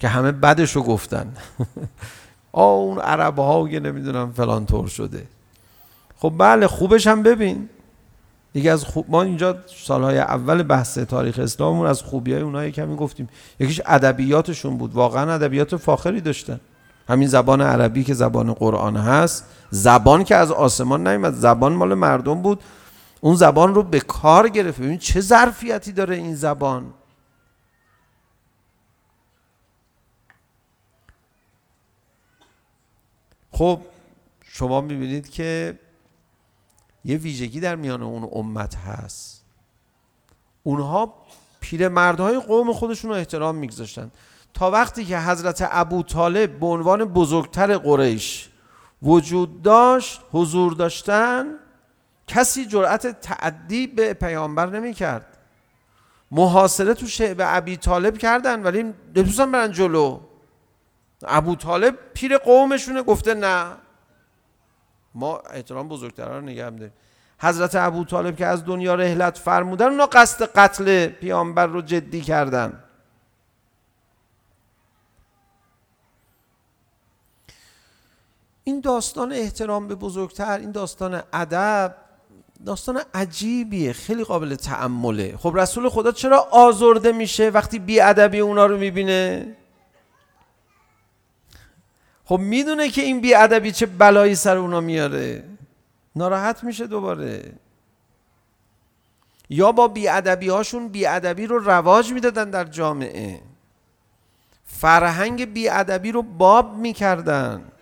که 0.00 0.08
همه 0.08 0.32
بدش 0.32 0.76
رو 0.76 0.82
گفتن. 0.82 1.34
آه 2.52 2.64
اون 2.64 2.98
عرب 2.98 3.38
ها 3.38 3.62
و 3.62 3.68
نمیدونم 3.68 4.32
فلان 4.32 4.66
طور 4.66 4.88
شده. 4.88 5.26
خب 6.18 6.34
بله 6.38 6.66
خوبش 6.66 7.06
هم 7.06 7.22
ببین. 7.22 7.68
دیگه 8.52 8.70
از 8.70 8.84
خوب 8.84 9.06
ما 9.08 9.22
اینجا 9.22 9.58
سالهای 9.66 10.18
اول 10.18 10.62
بحث 10.62 10.98
تاریخ 10.98 11.38
اسلاممون 11.38 11.86
از 11.86 12.02
خوبیای 12.02 12.40
اونها 12.40 12.70
کمی 12.70 12.96
گفتیم. 12.96 13.28
یکیش 13.60 13.80
ادبیاتشون 13.86 14.78
بود. 14.78 14.94
واقعا 14.94 15.34
ادبیات 15.34 15.76
فاخری 15.76 16.20
داشتن. 16.20 16.60
همین 17.08 17.28
زبان 17.28 17.60
عربی 17.60 18.04
که 18.04 18.14
زبان 18.14 18.52
قرآن 18.52 18.96
هست. 18.96 19.44
زبان 19.70 20.24
که 20.24 20.36
از 20.36 20.50
آسمان 20.50 21.06
نیامد 21.06 21.34
زبان 21.34 21.72
مال 21.72 21.94
مردم 21.94 22.42
بود. 22.42 22.60
اون 23.20 23.36
زبان 23.36 23.74
رو 23.74 23.82
به 23.82 24.00
کار 24.00 24.48
گرفت. 24.48 24.80
ببین 24.80 24.98
چه 24.98 25.20
ظرفیتی 25.20 25.92
داره 25.92 26.16
این 26.16 26.34
زبان. 26.34 26.94
خب 33.52 33.80
شما 34.42 34.80
میبینید 34.80 35.30
که 35.30 35.78
یه 37.04 37.16
ویژگی 37.16 37.60
در 37.60 37.76
میان 37.76 38.02
اون 38.02 38.28
امت 38.32 38.76
هست. 38.76 39.44
اونها 40.62 41.14
پیر 41.60 41.88
مردهای 41.88 42.40
قوم 42.40 42.72
خودشون 42.72 43.10
رو 43.10 43.16
احترام 43.16 43.54
میگذاشتن. 43.54 44.10
تا 44.54 44.70
وقتی 44.70 45.04
که 45.04 45.18
حضرت 45.18 45.68
ابو 45.70 46.02
طالب 46.02 46.58
به 46.60 46.66
عنوان 46.66 47.04
بزرگتر 47.04 47.78
قریش 47.78 48.48
وجود 49.02 49.62
داشت 49.62 50.20
حضور 50.32 50.72
داشتن 50.72 51.46
کسی 52.26 52.66
جرأت 52.66 53.20
تعدی 53.20 53.86
به 53.86 54.14
پیامبر 54.14 54.66
نمی 54.66 54.92
کرد 54.94 55.38
محاصره 56.30 56.94
تو 56.94 57.06
شعب 57.06 57.36
ابی 57.40 57.76
طالب 57.76 58.18
کردن 58.18 58.62
ولی 58.62 58.94
دوستان 59.14 59.52
برن 59.52 59.72
جلو. 59.72 60.20
ابو 61.24 61.56
طالب 61.56 61.98
پیر 62.14 62.38
قومشونه 62.38 63.02
گفته 63.02 63.34
نه. 63.34 63.66
ما 65.14 65.38
احترام 65.38 65.88
بزرگتران 65.88 66.34
رو 66.34 66.40
نگه 66.40 66.70
داریم 66.70 66.92
حضرت 67.40 67.74
ابو 67.74 68.04
طالب 68.04 68.36
که 68.36 68.46
از 68.46 68.64
دنیا 68.64 68.94
رحلت 68.94 69.38
فرمودن 69.38 69.86
اونا 69.86 70.06
قصد 70.06 70.44
قتل 70.44 71.06
پیامبر 71.06 71.66
رو 71.66 71.82
جدی 71.82 72.20
کردن. 72.20 72.84
این 78.64 78.80
داستان 78.80 79.32
احترام 79.32 79.88
به 79.88 79.94
بزرگتر 79.94 80.58
این 80.58 80.70
داستان 80.70 81.22
ادب 81.32 81.94
داستان 82.66 83.00
عجیبیه 83.14 83.92
خیلی 83.92 84.24
قابل 84.24 84.54
تعمله. 84.54 85.36
خب 85.36 85.52
رسول 85.56 85.88
خدا 85.88 86.12
چرا 86.12 86.40
آزرده 86.50 87.12
میشه 87.12 87.50
وقتی 87.50 87.78
بی 87.78 88.00
ادبی 88.00 88.40
اونا 88.40 88.66
رو 88.66 88.78
میبینه؟ 88.78 89.56
خب 92.28 92.38
میدونه 92.38 92.88
که 92.88 93.02
این 93.02 93.20
بی 93.20 93.34
ادبی 93.34 93.72
چه 93.72 93.86
بلایی 93.86 94.34
سر 94.34 94.56
اونا 94.56 94.80
میاره؟ 94.80 95.44
ناراحت 96.16 96.64
میشه 96.64 96.86
دوباره. 96.86 97.52
یا 99.50 99.72
با 99.72 99.88
بی 99.88 100.08
ادبی 100.08 100.48
هاشون 100.48 100.88
بی 100.88 101.06
ادبی 101.06 101.46
رو 101.46 101.58
رواج 101.58 102.12
میدادن 102.12 102.50
در 102.50 102.64
جامعه. 102.64 103.40
فرهنگ 104.64 105.52
بی 105.52 105.68
ادبی 105.68 106.12
رو 106.12 106.22
باب 106.22 106.76
میکردن. 106.76 107.72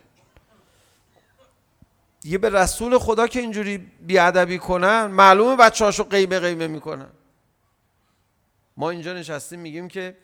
یه 2.23 2.37
به 2.37 2.49
رسول 2.49 2.97
خدا 2.97 3.27
که 3.27 3.39
اینجوری 3.39 3.77
بی 3.77 4.17
ادبی 4.17 4.57
کنن 4.57 5.05
معلومه 5.05 5.55
بچه 5.55 5.85
هاشو 5.85 6.03
قیمه 6.03 6.39
قیمه 6.39 6.67
میکنن. 6.67 7.09
ما 8.77 8.89
اینجا 8.89 9.13
نشستیم 9.13 9.59
میگیم 9.59 9.87
که 9.87 10.17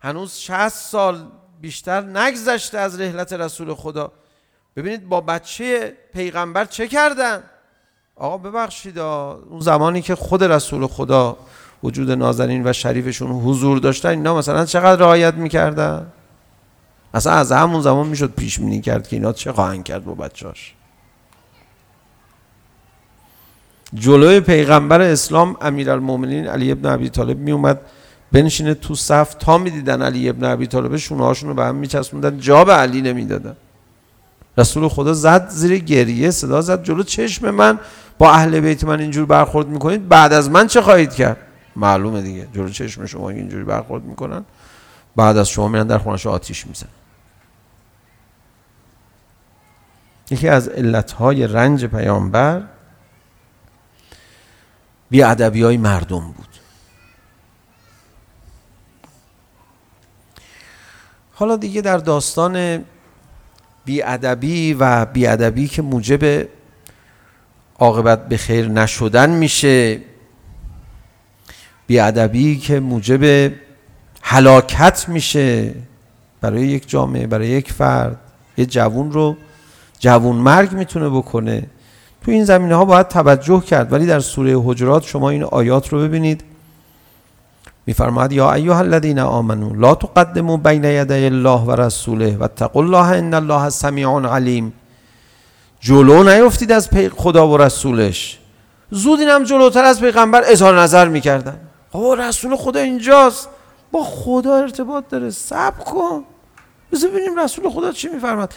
هنوز 0.00 0.36
60 0.36 0.68
سال 0.68 1.30
بیشتر 1.60 2.00
نگذشته 2.00 2.78
از 2.78 3.00
رحلت 3.00 3.32
رسول 3.32 3.74
خدا. 3.74 4.12
ببینید 4.76 5.08
با 5.08 5.20
بچه 5.20 5.92
پیغمبر 6.12 6.64
چه 6.64 6.88
کردن؟ 6.88 7.42
آقا 8.16 8.38
ببخشید 8.38 8.98
اون 8.98 9.60
زمانی 9.60 10.02
که 10.02 10.14
خود 10.14 10.44
رسول 10.44 10.86
خدا 10.86 11.36
وجود 11.82 12.10
نازنین 12.10 12.66
و 12.66 12.72
شریفشون 12.72 13.30
حضور 13.30 13.78
داشتن 13.78 14.08
اینا 14.08 14.38
مثلا 14.38 14.64
چقدر 14.64 15.00
رعایت 15.00 15.34
میکردن؟ 15.34 16.06
اصلا 17.14 17.32
از 17.32 17.52
همون 17.52 17.80
زمان 17.80 18.06
میشد 18.06 18.34
پیش 18.34 18.58
بینی 18.58 18.80
کرد 18.80 19.08
که 19.08 19.16
اینا 19.16 19.32
چه 19.32 19.52
خواهند 19.52 19.84
کرد 19.84 20.04
با 20.04 20.14
بچه‌هاش. 20.14 20.74
جلوی 23.94 24.40
پیغمبر 24.40 25.00
اسلام 25.00 25.56
امیرالمومنین 25.60 26.46
علی 26.46 26.72
ابن 26.72 26.88
ابی 26.88 27.08
طالب 27.08 27.38
می 27.38 27.52
اومد 27.52 27.80
بنشینه 28.34 28.74
تو 28.74 28.94
صف 28.94 29.34
تا 29.34 29.58
میدیدن 29.58 30.02
علی 30.02 30.28
ابن 30.28 30.44
ابی 30.44 30.66
طالب 30.66 30.96
شونه‌هاشون 30.96 31.48
رو 31.48 31.54
به 31.54 31.64
هم 31.64 31.74
میچسبوندن. 31.74 32.38
جا 32.38 32.64
به 32.64 32.72
علی 32.72 33.02
نمیدادن. 33.02 33.56
رسول 34.58 34.88
خدا 34.88 35.12
زد 35.12 35.48
زیر 35.48 35.78
گریه 35.78 36.30
صدا 36.30 36.60
زد 36.60 36.82
جلو 36.82 37.02
چشم 37.02 37.50
من. 37.50 37.78
با 38.18 38.32
اهل 38.32 38.60
بیت 38.60 38.84
من 38.84 39.00
اینجور 39.00 39.26
برخورد 39.26 39.68
میکنید؟ 39.68 40.08
بعد 40.08 40.32
از 40.32 40.50
من 40.50 40.66
چه 40.66 40.82
خواهید 40.82 41.12
کرد؟ 41.14 41.36
معلومه 41.76 42.22
دیگه. 42.22 42.48
جلو 42.54 42.68
چشم 42.68 43.06
شما 43.06 43.30
اینجوری 43.30 43.64
برخورد 43.64 44.04
میکنن. 44.04 44.44
بعد 45.16 45.36
از 45.36 45.48
شما 45.48 45.68
میرن 45.68 45.86
در 45.86 45.98
خونش 45.98 46.26
آتیش 46.26 46.66
میزن 46.66 46.88
یکی 50.30 50.48
از 50.48 50.68
علتهای 50.68 51.46
رنج 51.46 51.84
پیامبر 51.84 52.62
بیادبی 55.10 55.62
های 55.62 55.76
مردم 55.76 56.20
بود. 56.20 56.53
حالا 61.34 61.56
دیگه 61.56 61.80
در 61.80 61.98
داستان 61.98 62.84
بیادبی 63.84 64.74
و 64.74 65.04
بیادبی 65.04 65.68
که 65.68 65.82
موجب 65.82 66.48
عاقبت 67.78 68.28
به 68.28 68.36
خیر 68.36 68.68
نشدن 68.68 69.30
میشه 69.30 70.00
بیادبی 71.86 72.58
که 72.58 72.80
موجب 72.80 73.52
هلاکت 74.22 75.08
میشه 75.08 75.74
برای 76.40 76.66
یک 76.66 76.88
جامعه 76.88 77.26
برای 77.26 77.48
یک 77.48 77.72
فرد 77.72 78.16
یه 78.56 78.66
جوون 78.66 79.12
رو 79.12 79.36
جوون 79.98 80.36
مرگ 80.36 80.72
میتونه 80.72 81.08
بکنه. 81.08 81.66
تو 82.24 82.30
این 82.30 82.44
زمینه 82.44 82.74
ها 82.74 82.84
باید 82.84 83.08
توجه 83.08 83.60
کرد 83.60 83.92
ولی 83.92 84.06
در 84.06 84.20
سوره 84.20 84.60
حجرات 84.64 85.04
شما 85.04 85.30
این 85.30 85.44
آیات 85.44 85.88
رو 85.88 86.00
ببینید. 86.00 86.44
میفرماید 87.86 88.32
یا 88.32 88.52
ایها 88.52 88.78
الذين 88.78 89.18
آمنوا 89.18 89.72
لا 89.76 89.94
تقدموا 89.94 90.56
بین 90.56 90.84
یدی 90.84 91.24
الله 91.24 91.60
و 91.60 91.70
رسوله 91.70 92.36
و 92.36 92.42
اتقوا 92.42 92.82
الله 92.82 93.18
ان 93.18 93.34
الله 93.34 93.70
سمیع 93.70 94.08
علیم 94.08 94.72
جلو 95.80 96.22
نیفتید 96.22 96.72
از 96.72 96.90
پی 96.90 97.08
خدا 97.08 97.48
و 97.48 97.56
رسولش 97.56 98.38
زود 98.90 99.20
اینم 99.20 99.44
جلوتر 99.44 99.84
از 99.84 100.00
پیغمبر 100.00 100.42
اظهار 100.46 100.80
نظر 100.80 101.08
میکردن 101.08 101.60
آقا 101.92 102.14
رسول 102.14 102.56
خدا 102.56 102.80
اینجاست 102.80 103.48
با 103.92 104.04
خدا 104.04 104.56
ارتباط 104.56 105.04
داره 105.10 105.30
صبر 105.30 105.84
کن 105.84 106.24
بذار 106.92 107.10
ببینیم 107.10 107.38
رسول 107.40 107.70
خدا 107.70 107.92
چی 107.92 108.08
میفرماد 108.08 108.54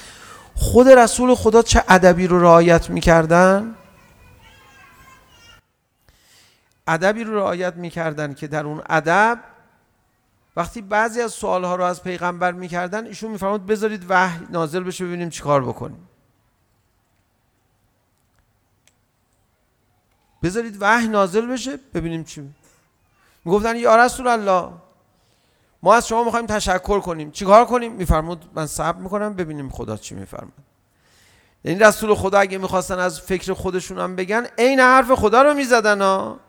خود 0.56 0.90
رسول 0.90 1.36
خدا 1.36 1.62
چه 1.62 1.84
ادبی 1.90 2.28
رو 2.28 2.42
رعایت 2.42 2.90
میکردن 2.90 3.76
ادبی 6.88 7.24
رو 7.24 7.36
رعایت 7.36 7.76
میکردن 7.76 8.34
که 8.34 8.48
در 8.48 8.66
اون 8.66 8.82
ادب 8.90 9.40
وقتی 10.56 10.82
بعضی 10.82 11.22
از 11.22 11.32
سوال 11.32 11.64
ها 11.64 11.76
رو 11.76 11.84
از 11.84 12.04
پیغمبر 12.04 12.52
میکردن 12.52 13.06
ایشون 13.06 13.32
میفرمود 13.32 13.66
بذارید 13.66 14.06
وحی 14.10 14.46
نازل 14.50 14.84
بشه 14.84 15.06
ببینیم 15.06 15.30
چیکار 15.30 15.64
بکنیم. 15.64 16.08
بذارید 20.44 20.78
وحی 20.80 21.08
نازل 21.08 21.46
بشه 21.46 21.78
ببینیم 21.94 22.24
چی. 22.24 22.50
میگفتن 23.46 23.76
یا 23.76 23.96
رسول 23.96 24.28
الله 24.28 24.70
ما 25.84 25.96
از 25.96 26.08
شما 26.08 26.24
میخوایم 26.24 26.46
تشکر 26.46 27.00
کنیم. 27.00 27.32
چیکار 27.32 27.66
کنیم؟ 27.66 27.92
میفرمود 27.92 28.50
من 28.56 28.66
صبر 28.66 29.02
میکنم 29.02 29.34
ببینیم 29.34 29.70
خدا 29.70 29.98
چی 29.98 30.16
میفرماد. 30.16 30.54
یعنی 31.64 31.80
رسول 31.80 32.16
خدا 32.16 32.40
اگه 32.40 32.58
میخواستن 32.58 33.00
از 33.00 33.22
فکر 33.22 33.54
خودشون 33.54 34.00
هم 34.00 34.16
بگن 34.16 34.48
عین 34.58 34.80
حرف 34.80 35.12
خدا 35.12 35.42
رو 35.42 35.54
میزدن 35.54 36.02
ها. 36.02 36.40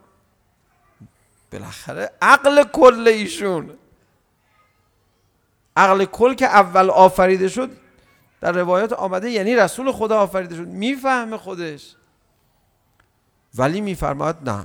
بالاخره 1.53 2.11
عقل 2.23 2.65
کل 2.65 3.09
ایشون 3.09 3.71
عقل 5.77 6.05
کل 6.05 6.35
که 6.35 6.47
اول 6.47 6.91
آفریده 6.91 7.49
شد 7.49 7.71
در 8.41 8.53
روایات 8.53 8.93
آمده 8.93 9.31
یعنی 9.31 9.57
رسول 9.57 9.93
خدا 9.93 10.19
آفریده 10.19 10.57
شد 10.57 10.67
میفهمه 10.67 11.37
خودش 11.37 11.95
ولی 13.55 13.81
میفرماد 13.81 14.49
نه 14.49 14.65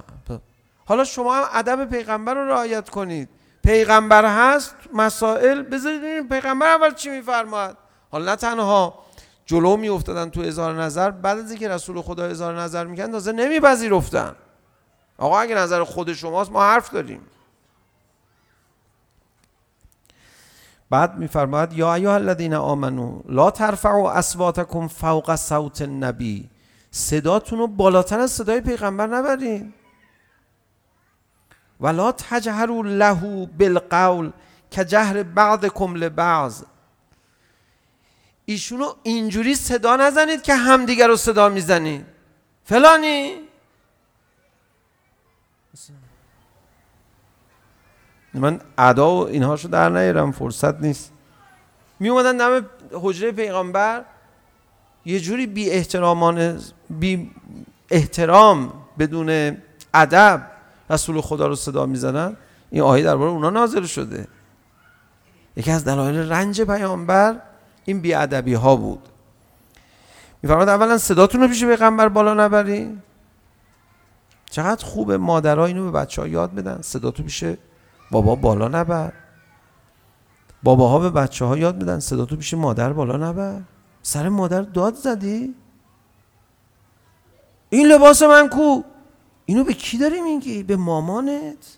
حالا 0.86 1.04
شما 1.04 1.36
هم 1.36 1.44
ادب 1.54 1.90
پیغمبر 1.90 2.34
رو 2.34 2.48
رعایت 2.48 2.90
کنید 2.90 3.30
پیغمبر 3.64 4.26
هست 4.26 4.76
مسائل 4.94 5.62
بذارید 5.62 6.30
پیغمبر 6.30 6.68
اول 6.68 6.94
چی 6.94 7.10
میفرماد 7.10 7.78
حالا 8.12 8.26
نه 8.32 8.36
تنها 8.36 9.04
جلو 9.46 9.78
میافتادن 9.78 10.30
تو 10.30 10.42
اظهار 10.42 10.82
نظر 10.82 11.12
بعد 11.12 11.40
از 11.40 11.52
اینکه 11.52 11.70
رسول 11.70 12.02
خدا 12.02 12.26
اظهار 12.26 12.60
نظر 12.60 12.86
میکنن 12.86 13.12
تازه 13.12 13.32
نمیپذیرفتن 13.32 14.36
آقا 15.24 15.40
اگه 15.40 15.56
نظر 15.56 15.84
خود 15.84 16.14
شماست 16.14 16.52
ما 16.52 16.64
حرف 16.64 16.90
داریم. 16.90 17.22
بعد 20.90 21.18
میفرماید 21.18 21.74
یا 21.74 21.94
ایها 21.94 22.14
الذین 22.14 22.54
آمنو 22.54 23.22
لا 23.26 23.52
ترفعوا 23.52 24.12
اصواتکم 24.12 24.88
فوق 24.88 25.36
صوت 25.36 25.82
النبی. 25.82 26.50
صداتون 26.92 27.60
رو 27.60 27.68
بالاتر 27.68 28.20
از 28.20 28.32
صدای 28.32 28.62
پیغمبر 28.62 29.08
نبرین. 29.08 29.74
ولا 31.80 32.12
تجهروا 32.12 32.84
له 32.84 33.46
بالقول 33.46 34.32
كجهر 34.72 35.24
بعضكم 35.24 35.34
بعضکم 35.34 35.96
لبعض. 35.96 36.64
ایشونو 38.46 38.94
اینجوری 39.04 39.56
صدا 39.56 39.96
نزنید 39.96 40.42
که 40.42 40.56
همدیگر 40.56 41.08
رو 41.08 41.16
صدا 41.16 41.50
میزنید. 41.50 42.06
فلانی؟ 42.66 43.43
من 48.34 48.62
ادا 48.78 49.16
و 49.16 49.28
اینها 49.28 49.56
شو 49.56 49.68
در 49.68 49.90
نیارم 49.90 50.32
فرصت 50.32 50.82
نیست 50.82 51.12
می 52.00 52.10
اومدن 52.10 52.38
دم 52.38 52.66
حجره 52.92 53.32
پیغمبر 53.32 54.06
یه 55.06 55.20
جوری 55.20 55.48
بی 55.48 55.70
احترامان 55.70 56.60
بی 56.90 57.32
احترام 57.92 58.74
بدون 59.00 59.58
ادب 59.94 60.48
رسول 60.90 61.22
خدا 61.22 61.48
رو 61.48 61.56
صدا 61.56 61.86
میزنن 61.86 62.38
این 62.70 62.82
آیه 62.82 63.04
درباره 63.04 63.32
اونا 63.32 63.50
نازل 63.50 63.86
شده 63.86 64.28
یکی 65.58 65.72
از 65.72 65.86
دلایل 65.86 66.32
رنج 66.32 66.62
پیامبر 66.62 67.36
این 67.86 68.02
بی 68.02 68.14
ادبی 68.14 68.54
ها 68.54 68.76
بود 68.76 69.10
میفرماد 70.44 70.70
اولا 70.70 70.98
صداتون 70.98 71.42
رو 71.42 71.48
پیش 71.48 71.66
پیغمبر 71.66 72.10
بالا 72.10 72.34
نبری 72.34 72.98
چقدر 74.54 74.86
خوبه 74.86 75.18
مادرها 75.18 75.66
اینو 75.66 75.84
به 75.84 75.92
بچه 75.92 76.22
ها 76.22 76.28
یاد 76.28 76.56
بدن 76.56 76.82
صدا 76.82 77.12
تو 77.12 77.24
میشه 77.24 77.58
بابا 78.12 78.36
بالا 78.36 78.68
نبر. 78.68 79.14
باباها 80.64 81.00
به 81.00 81.10
بچه 81.10 81.46
ها 81.46 81.58
یاد 81.58 81.80
بدن 81.80 82.00
صدا 82.00 82.26
تو 82.26 82.36
میشه 82.36 82.58
مادر 82.58 82.94
بالا 82.94 83.18
نبر. 83.18 83.62
سر 84.02 84.30
مادر 84.30 84.62
داد 84.62 84.96
زدی؟ 84.96 85.56
این 87.70 87.88
لباس 87.88 88.22
من 88.22 88.50
کو؟ 88.50 88.84
اینو 89.46 89.64
به 89.64 89.74
کی 89.74 89.98
داری 89.98 90.22
میگی؟ 90.22 90.64
به 90.64 90.76
مامانت؟ 90.76 91.78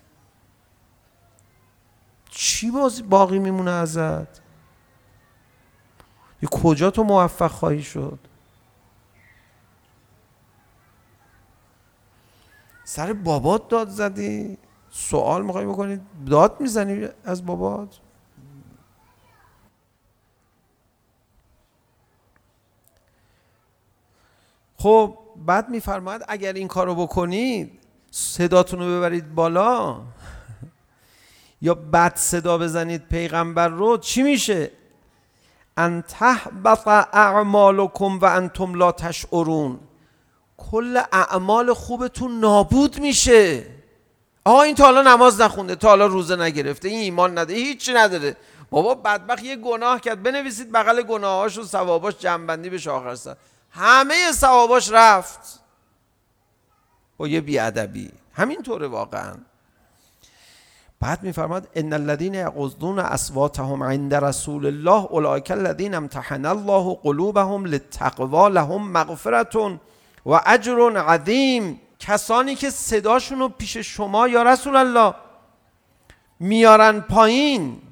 چی 2.30 2.70
باز 2.70 3.08
باقی 3.08 3.38
میمونه 3.38 3.70
ازت؟ 3.70 4.40
کجا 6.50 6.90
تو 6.90 7.04
موفق 7.04 7.50
خواهی 7.50 7.82
شد؟ 7.82 8.18
سر 12.96 13.12
بابات 13.12 13.68
داد 13.68 13.88
زدی. 13.88 14.58
سوال 14.90 15.42
میخوای 15.42 15.66
بکنی؟ 15.66 16.00
داد 16.26 16.60
میزنی 16.60 17.08
از 17.24 17.46
بابات؟ 17.46 17.98
خب 24.76 25.18
بعد 25.36 25.68
میفرماید 25.68 26.22
اگر 26.28 26.52
این 26.52 26.68
کارو 26.68 26.94
بکنید 26.94 27.78
صداتون 28.10 28.78
رو 28.78 28.86
ببرید 28.86 29.34
بالا. 29.34 30.00
یا 31.62 31.74
بد 31.74 32.16
صدا 32.16 32.58
بزنید 32.58 33.08
پیغمبر 33.08 33.68
رو 33.68 33.98
چی 33.98 34.22
میشه؟ 34.22 34.70
ان 35.76 36.02
تحبط 36.02 36.88
اعمالکم 37.12 38.18
و 38.18 38.24
انتم 38.24 38.74
لا 38.74 38.92
تشعرون. 38.92 39.80
کل 40.56 41.00
اعمال 41.12 41.74
خوبتون 41.74 42.40
نابود 42.40 42.98
میشه. 42.98 43.66
آقا 44.44 44.62
این 44.62 44.74
تا 44.74 44.84
حالا 44.84 45.02
نماز 45.02 45.40
نخونده 45.40 45.74
تا 45.74 45.88
حالا 45.88 46.06
روزه 46.06 46.36
نگرفته 46.36 46.88
این 46.88 47.00
ایمان 47.00 47.38
نداره 47.38 47.58
هیچی 47.58 47.92
نداره. 47.92 48.36
بابا 48.70 48.94
بدبخت 48.94 49.42
یه 49.42 49.56
گناه 49.56 50.00
کرد 50.00 50.22
بنویسید 50.22 50.72
بغل 50.72 51.02
گناهاش 51.02 51.58
و 51.58 51.64
ثواباش 51.64 52.18
جنبندی 52.18 52.70
بشه 52.70 52.90
آخر 52.90 53.14
سر. 53.14 53.36
همه 53.70 54.32
ثواباش 54.32 54.90
رفت. 54.92 55.60
با 57.16 57.28
یه 57.28 57.40
بیادبی. 57.40 58.10
همین 58.34 58.62
طوره 58.62 58.86
واقعا. 58.86 59.34
بعد 61.00 61.22
میفرماد 61.22 61.68
ان 61.74 61.92
الذين 61.92 62.34
يغضون 62.34 62.98
اصواتهم 62.98 63.82
عند 63.82 64.14
رسول 64.14 64.66
الله 64.66 65.06
اولئك 65.06 65.50
الذين 65.50 65.94
امتحن 65.94 66.46
الله 66.46 66.94
قلوبهم 67.02 67.66
للتقوى 67.66 68.50
لهم 68.50 68.92
مغفرة 68.92 69.78
و 70.26 70.40
اجر 70.46 70.98
عظیم 70.98 71.80
کسانی 71.98 72.54
که 72.54 72.70
صداشون 72.70 73.38
رو 73.38 73.48
پیش 73.48 73.76
شما 73.76 74.28
یا 74.28 74.42
رسول 74.42 74.76
الله 74.76 75.14
میارن 76.40 77.00
پایین 77.00 77.82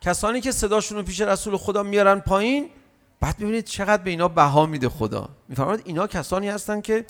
کسانی 0.00 0.40
که 0.40 0.52
صداشون 0.52 0.98
رو 0.98 1.04
پیش 1.04 1.20
رسول 1.20 1.56
خدا 1.56 1.82
میارن 1.82 2.20
پایین 2.20 2.70
بعد 3.20 3.36
ببینید 3.36 3.64
چقدر 3.64 4.02
به 4.02 4.10
اینا 4.10 4.28
بها 4.28 4.66
میده 4.66 4.88
خدا. 4.88 5.28
میفرماید 5.48 5.82
اینا 5.84 6.06
کسانی 6.06 6.48
هستن 6.48 6.80
که 6.80 7.06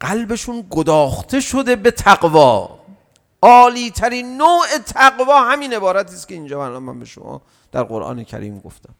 قلبشون 0.00 0.66
گداخته 0.70 1.40
شده 1.40 1.76
به 1.76 1.90
تقوا. 1.90 2.78
عالی 3.42 3.90
ترین 3.90 4.36
نوع 4.36 4.78
تقوا 4.86 5.44
همین 5.44 5.72
عبارتی 5.72 6.14
است 6.14 6.28
که 6.28 6.34
اینجا 6.34 6.80
من 6.80 6.98
به 6.98 7.04
شما 7.04 7.42
در 7.72 7.82
قرآن 7.82 8.24
کریم 8.24 8.60
گفتم. 8.60 8.94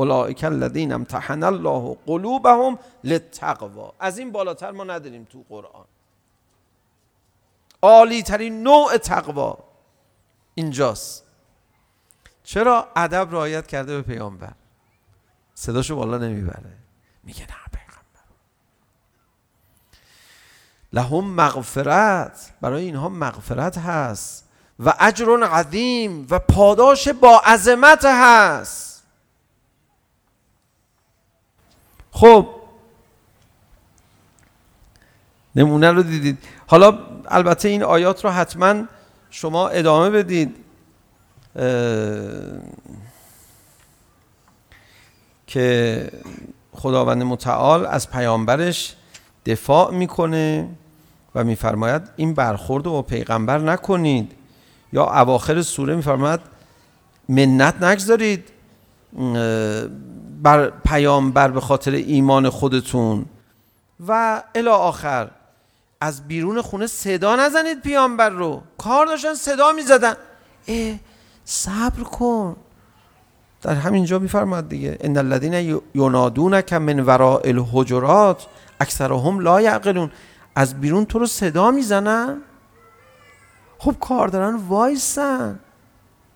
اولئک 0.00 0.44
الذین 0.44 0.92
امتحن 0.92 1.42
الله 1.42 1.96
قلوبهم 2.06 2.78
للتقوا 3.04 3.92
از 4.00 4.18
این 4.18 4.32
بالاتر 4.32 4.70
ما 4.70 4.84
نداریم 4.84 5.24
تو 5.24 5.44
قرآن. 5.48 5.84
عالی 7.82 8.22
ترین 8.22 8.62
نوع 8.62 8.96
تقوا 8.96 9.58
اینجاست. 10.54 11.24
چرا 12.44 12.88
ادب 12.96 13.28
رعایت 13.30 13.66
کرده 13.66 13.96
به 13.96 14.02
پیامبر؟ 14.02 14.52
صداشو 15.54 15.96
بالا 15.96 16.18
نمیبره. 16.18 16.76
میگه 17.24 17.40
نه 17.40 17.56
پیغمبر. 17.72 18.24
لهم 20.92 21.24
مغفرت. 21.24 22.54
برای 22.60 22.84
اینها 22.84 23.08
مغفرت 23.08 23.78
هست. 23.78 24.48
و 24.78 24.94
اجر 25.00 25.44
عظیم 25.44 26.26
و 26.30 26.38
پاداش 26.38 27.08
با 27.08 27.38
عظمت 27.38 28.04
هست. 28.04 28.99
خب 32.12 32.48
نمونه 35.56 35.90
رو 35.90 36.02
دیدید. 36.02 36.38
حالا 36.66 36.98
البته 37.28 37.68
این 37.68 37.82
آیات 37.82 38.24
رو 38.24 38.30
حتما 38.30 38.84
شما 39.30 39.68
ادامه 39.68 40.10
بدید. 40.10 40.56
که 45.46 46.10
خداوند 46.72 47.22
متعال 47.22 47.86
از 47.86 48.10
پیامبرش 48.10 48.96
دفاع 49.46 49.94
میکنه 49.94 50.68
و 51.34 51.44
میفرماید 51.44 52.02
این 52.16 52.34
برخورد 52.34 52.86
رو 52.86 52.92
با 52.92 53.02
پیغمبر 53.02 53.58
نکنید. 53.58 54.32
یا 54.92 55.04
اواخر 55.04 55.62
سوره 55.62 55.96
میفرماید 55.96 56.40
منت 57.28 57.82
نگذارید. 57.82 58.50
بر 60.42 60.70
پیامبر 60.70 61.48
به 61.48 61.60
خاطر 61.60 61.90
ایمان 61.90 62.50
خودتون. 62.50 63.24
و 64.08 64.42
الی 64.54 64.68
آخر 64.68 65.30
از 66.00 66.28
بیرون 66.28 66.62
خونه 66.62 66.86
صدا 66.86 67.36
نزنید 67.36 67.82
پیامبر 67.82 68.28
رو. 68.28 68.62
کار 68.78 69.06
داشتن 69.06 69.34
صدا 69.34 69.72
میزدن. 69.72 70.14
صبر 71.44 72.02
کن. 72.02 72.56
در 73.62 73.74
همینجا 73.74 74.18
میفرماد 74.18 74.68
دیگه 74.68 74.98
ان 75.00 75.16
الذين 75.16 75.80
ينادونك 75.94 76.72
من 76.72 77.00
وراء 77.00 77.40
الحجرات 77.44 78.46
اکثرهم 78.80 79.40
لا 79.40 79.60
يعقلون 79.60 80.10
از 80.54 80.80
بیرون 80.80 81.04
تو 81.04 81.18
رو 81.18 81.26
صدا 81.26 81.70
میزنن. 81.70 82.42
خب 83.78 83.94
کار 84.00 84.28
دارن 84.28 84.54
وایسن. 84.54 85.58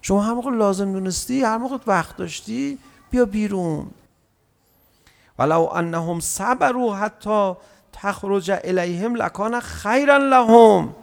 شما 0.06 0.22
هر 0.22 0.34
موقع 0.34 0.50
لازم 0.50 0.92
دونستی 0.92 1.42
هر 1.42 1.58
موقع 1.58 1.78
وقت 1.86 2.16
داشتی 2.16 2.78
بیا 3.10 3.24
بیرون 3.24 3.86
ولو 5.38 5.62
انهم 5.62 6.20
صبروا 6.20 6.96
حتی 6.96 7.54
تخرج 7.92 8.50
الیهم 8.50 9.14
لکان 9.16 9.60
خیرا 9.60 10.16
لهم 10.16 10.94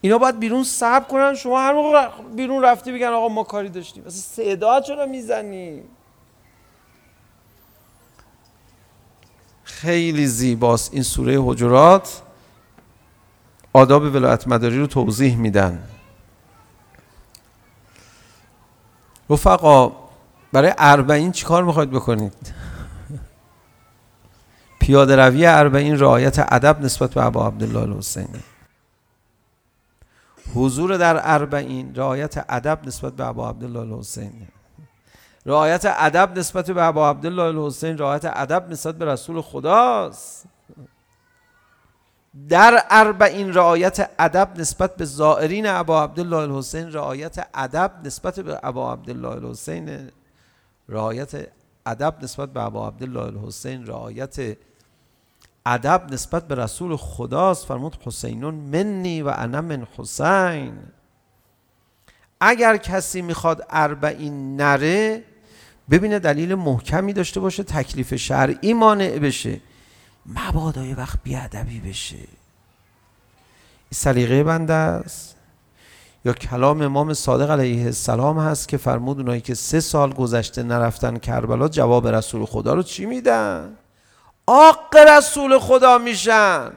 اینا 0.00 0.18
باید 0.18 0.38
بیرون 0.38 0.64
صبر 0.64 1.04
کنن 1.04 1.34
شما 1.34 1.60
هر 1.60 1.72
موقع 1.72 2.08
بیرون 2.36 2.64
رفتی 2.64 2.92
بگن 2.92 3.06
آقا 3.06 3.28
ما 3.28 3.44
کاری 3.44 3.68
داشتیم 3.68 4.04
اصلا 4.06 4.20
صدا 4.20 4.80
چرا 4.80 5.06
میزنی 5.06 5.82
خیلی 9.64 10.26
زیباست 10.26 10.94
این 10.94 11.02
سوره 11.02 11.42
حجرات 11.42 12.22
آداب 13.72 14.02
ولایت 14.02 14.48
مداری 14.48 14.78
رو 14.78 14.86
توضیح 14.86 15.36
میدن 15.36 15.88
رفقا 19.30 19.92
برای 20.52 20.74
اربعین 20.78 21.32
چی 21.32 21.44
کار 21.44 21.64
میخواید 21.64 21.90
بکنید 21.90 22.54
پیاده 24.80 25.16
روی 25.16 25.46
اربعین 25.46 25.98
رعایت 25.98 26.46
ادب 26.52 26.80
نسبت 26.80 27.14
به 27.14 27.24
ابا 27.24 27.46
عبدالله 27.46 27.80
الحسینی 27.80 28.40
حضور 30.54 30.96
در 30.96 31.20
اربعین 31.22 31.94
رعایت 31.94 32.44
ادب 32.48 32.78
نسبت 32.86 33.12
به 33.12 33.26
ابا 33.26 33.48
عبدالله 33.48 33.80
الحسینی 33.80 34.48
رعایت 35.46 35.82
ادب 35.86 36.38
نسبت 36.38 36.70
به 36.70 36.82
ابا 36.82 37.10
عبدالله 37.10 37.42
الحسین 37.42 37.98
رعایت 37.98 38.24
ادب 38.24 38.70
نسبت 38.70 38.94
به 38.94 39.04
رسول 39.04 39.40
خداست 39.40 40.46
در 42.48 42.84
اربعین 42.90 43.54
رعایت 43.54 44.10
ادب 44.18 44.48
نسبت 44.56 44.96
به 44.96 45.04
زائرین 45.04 45.66
ابا 45.66 46.04
عبدالله 46.04 46.36
الحسین 46.36 46.92
رعایت 46.92 47.46
ادب 47.54 47.92
نسبت 48.04 48.40
به 48.40 48.60
ابا 48.62 48.92
عبدالله 48.92 49.28
الحسین 49.28 50.10
رعایت 50.88 51.48
ادب 51.86 52.14
نسبت 52.22 52.52
به 52.52 52.62
ابا 52.62 52.88
عبدالله 52.88 53.20
الحسین 53.20 53.86
رعایت 53.86 54.56
ادب 55.66 56.06
نسبت 56.12 56.48
به 56.48 56.54
رسول 56.54 56.96
خداست 56.96 57.66
فرمود 57.66 57.96
حسینون 58.04 58.54
منی 58.54 59.22
و 59.22 59.28
انا 59.28 59.60
من 59.60 59.86
حسین. 59.96 60.78
اگر 62.40 62.76
کسی 62.76 63.22
میخواد 63.22 63.66
اربعین 63.70 64.56
نره 64.56 65.24
ببینه 65.90 66.18
دلیل 66.18 66.54
محکمی 66.54 67.12
داشته 67.12 67.40
باشه 67.40 67.62
تکلیف 67.62 68.14
شرعی 68.14 68.74
مانع 68.74 69.18
بشه. 69.18 69.60
مبادا 70.26 70.84
یه 70.84 70.96
وقت 70.96 71.18
بیادبی 71.24 71.80
بشه 71.80 72.16
این 72.16 72.26
سلیقه 73.94 74.44
بنده 74.44 74.74
است 74.74 75.36
یا 76.24 76.32
کلام 76.32 76.82
امام 76.82 77.14
صادق 77.14 77.50
علیه 77.50 77.84
السلام 77.84 78.38
هست 78.38 78.68
که 78.68 78.76
فرمود 78.76 79.18
اونایی 79.18 79.40
که 79.40 79.54
سه 79.54 79.80
سال 79.80 80.12
گذشته 80.12 80.62
نرفتن 80.62 81.18
کربلا 81.18 81.68
جواب 81.68 82.08
رسول 82.08 82.44
خدا 82.44 82.74
رو 82.74 82.82
چی 82.82 83.06
میدن؟ 83.06 83.76
آق 84.46 84.96
رسول 85.08 85.58
خدا 85.58 85.98
میشن 85.98 86.72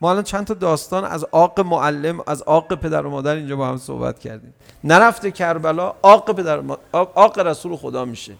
ما 0.00 0.10
الان 0.10 0.22
چند 0.22 0.46
تا 0.46 0.54
داستان 0.54 1.04
از 1.04 1.24
آق 1.24 1.60
معلم 1.60 2.20
از 2.26 2.42
آق 2.42 2.74
پدر 2.74 3.06
و 3.06 3.10
مادر 3.10 3.34
اینجا 3.34 3.56
با 3.56 3.68
هم 3.68 3.76
صحبت 3.76 4.18
کردیم 4.18 4.54
نرفته 4.84 5.30
کربلا 5.30 5.94
آق, 6.02 6.32
پدر 6.32 6.62
آق 6.92 7.38
رسول 7.38 7.76
خدا 7.76 8.04
میشه 8.04 8.34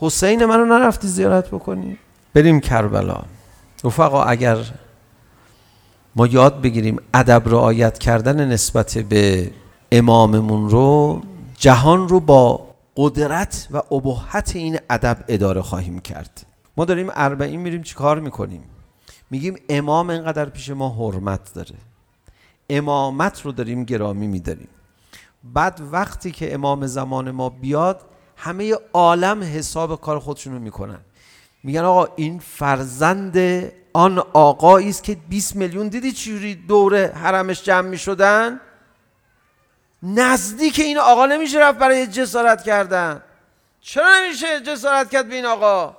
حسین 0.00 0.44
منو 0.44 0.64
نرفتی 0.64 1.08
زیارت 1.08 1.48
بکنی 1.48 1.98
بریم 2.34 2.60
کربلا 2.60 3.22
رفقا 3.84 4.24
اگر 4.24 4.56
ما 6.16 6.26
یاد 6.26 6.62
بگیریم 6.62 6.96
ادب 7.14 7.42
رعایت 7.46 7.98
کردن 7.98 8.48
نسبت 8.48 8.98
به 8.98 9.50
اماممون 9.92 10.70
رو 10.70 11.22
جهان 11.58 12.08
رو 12.08 12.20
با 12.20 12.66
قدرت 12.96 13.68
و 13.70 13.94
ابهت 13.94 14.52
این 14.56 14.78
ادب 14.90 15.24
اداره 15.28 15.62
خواهیم 15.62 15.98
کرد 15.98 16.46
ما 16.76 16.84
داریم 16.84 17.10
اربعین 17.14 17.60
میریم 17.60 17.82
چیکار 17.82 18.20
میکنیم 18.20 18.62
میگیم 19.30 19.56
امام 19.68 20.10
انقدر 20.10 20.44
پیش 20.44 20.70
ما 20.70 20.88
حرمت 20.88 21.54
داره 21.54 21.74
امامت 22.70 23.40
رو 23.40 23.52
داریم 23.52 23.84
گرامی 23.84 24.26
میداریم 24.26 24.68
بعد 25.44 25.80
وقتی 25.92 26.30
که 26.30 26.54
امام 26.54 26.86
زمان 26.86 27.30
ما 27.30 27.48
بیاد 27.48 28.00
همه 28.36 28.74
عالم 28.92 29.42
حساب 29.42 30.00
کار 30.00 30.18
خودشونو 30.18 30.58
میکنن 30.58 30.98
میگن 31.64 31.80
آقا 31.80 32.08
این 32.16 32.38
فرزند 32.38 33.36
آن 33.92 34.18
آقایی 34.32 34.88
است 34.88 35.02
که 35.02 35.16
20 35.28 35.56
میلیون 35.56 35.88
دیدی 35.88 36.12
چجوری 36.12 36.54
دوره 36.54 37.12
حرمش 37.14 37.62
جمع 37.62 37.88
میشدن؟ 37.88 38.60
نزدیک 40.02 40.80
این 40.80 40.98
آقا 40.98 41.26
نمیشه 41.26 41.58
رفت 41.58 41.78
برای 41.78 42.06
جسارت 42.06 42.62
کردن. 42.64 43.22
چرا 43.80 44.06
نمیشه 44.24 44.60
جسارت 44.60 45.10
کرد 45.10 45.28
به 45.28 45.34
این 45.34 45.46
آقا؟ 45.46 45.96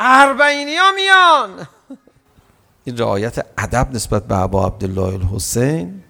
اربعینی 0.00 0.76
ها 0.76 0.92
میان. 0.92 1.68
این 2.84 2.98
رعایت 2.98 3.46
ادب 3.58 3.88
نسبت 3.92 4.24
به 4.24 4.36
ابا 4.36 4.66
عبدالله 4.66 5.14
الحسین 5.14 6.02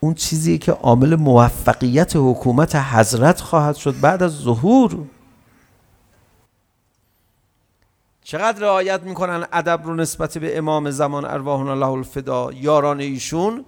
اون 0.00 0.14
چیزی 0.14 0.58
که 0.58 0.72
عامل 0.72 1.14
موفقیت 1.14 2.12
حکومت 2.16 2.76
حضرت 2.76 3.40
خواهد 3.40 3.76
شد 3.76 4.00
بعد 4.00 4.22
از 4.22 4.32
ظهور. 4.32 4.98
چقدر 8.28 8.60
رعایت 8.60 9.02
میکنن 9.02 9.46
ادب 9.52 9.80
رو 9.84 9.94
نسبت 9.94 10.38
به 10.38 10.58
امام 10.58 10.90
زمان 10.90 11.24
ارواحنا 11.24 11.70
الله 11.70 11.86
الفدا 11.86 12.52
یاران 12.52 13.00
ایشون 13.00 13.64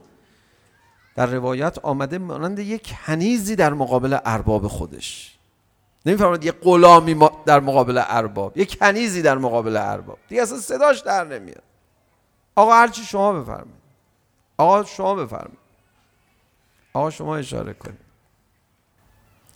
در 1.17 1.27
روایت 1.27 1.79
آمده 1.83 2.19
مانند 2.19 2.59
یک 2.59 2.95
هنیزی 2.97 3.57
در 3.57 3.73
مقابل 3.73 4.19
ارباب 4.25 4.69
خودش 4.69 5.39
نمیفرماد 6.07 6.45
یک 6.45 6.55
غلامی 6.63 7.29
در 7.47 7.61
مقابل 7.61 8.03
ارباب 8.07 8.59
یک 8.59 8.79
کنیزی 8.79 9.23
در 9.23 9.39
مقابل 9.39 9.77
ارباب 9.77 10.19
دیگه 10.29 10.43
اصلا 10.43 10.59
صداش 10.59 10.99
در 10.99 11.25
نمیاد 11.25 11.63
آقا 12.57 12.75
هرچی 12.75 13.05
شما 13.05 13.33
بفرمایید 13.33 13.81
آقا 14.57 14.85
شما 14.85 15.15
بفرمایید 15.15 15.59
آقا 16.93 17.11
شما 17.11 17.37
اشاره 17.37 17.73
کنید 17.73 18.10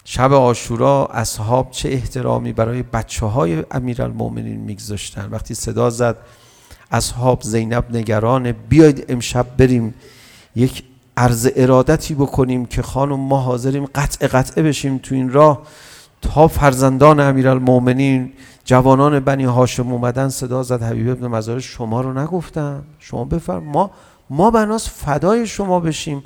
شب 0.05 0.33
آشورا 0.33 1.07
اصحاب 1.13 1.71
چه 1.71 1.89
احترامی 1.89 2.53
برای 2.53 2.83
بچه 2.83 3.27
های 3.27 3.65
امیر 3.71 4.03
المومنین 4.03 4.61
میگذاشتن؟ 4.61 5.29
وقتی 5.31 5.55
صدا 5.55 5.91
زد 5.91 6.17
اصحاب 6.91 7.43
زینب 7.43 7.97
نگرانه 7.97 8.53
بیاید 8.53 9.05
امشب 9.09 9.47
بریم 9.57 9.95
یک 10.57 10.83
عرض 11.17 11.49
ارادتی 11.57 12.15
بکنیم 12.15 12.67
که 12.67 12.83
خانم 12.83 13.21
ما 13.21 13.41
حاضریم 13.41 13.87
قطع 13.95 14.27
قطعه 14.27 14.63
بشیم 14.63 14.99
تو 14.99 15.15
این 15.15 15.33
راه. 15.33 15.63
تا 16.23 16.49
فرزندان 16.49 17.21
امیرالمومنین 17.21 18.33
جوانان 18.65 19.21
بنی 19.21 19.45
هاشم 19.45 19.93
اومدن 19.93 20.29
صدا 20.29 20.63
زد 20.63 20.83
حبیب 20.83 21.09
ابن 21.09 21.27
مزار 21.27 21.61
شما 21.61 22.01
رو 22.01 22.19
نگفتم 22.19 22.83
شما 22.99 23.25
بفرم 23.25 23.63
ما 23.65 23.91
ما 24.31 24.51
بناس 24.51 24.89
فدای 24.89 25.47
شما 25.47 25.81
بشیم. 25.81 26.23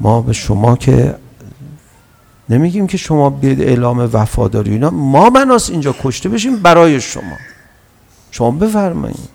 ما 0.00 0.22
به 0.22 0.32
شما 0.32 0.76
که 0.76 1.14
نمیگیم 2.48 2.86
که 2.86 2.96
شما 2.96 3.30
بیاید 3.30 3.60
اعلام 3.60 4.10
وفاداری 4.12 4.72
اینا 4.72 4.90
ما 4.90 5.30
مناس 5.30 5.70
اینجا 5.70 5.94
کشته 6.02 6.28
بشیم 6.28 6.56
برای 6.56 7.00
شما. 7.00 7.36
شما 8.30 8.50
بفرمایید. 8.50 9.28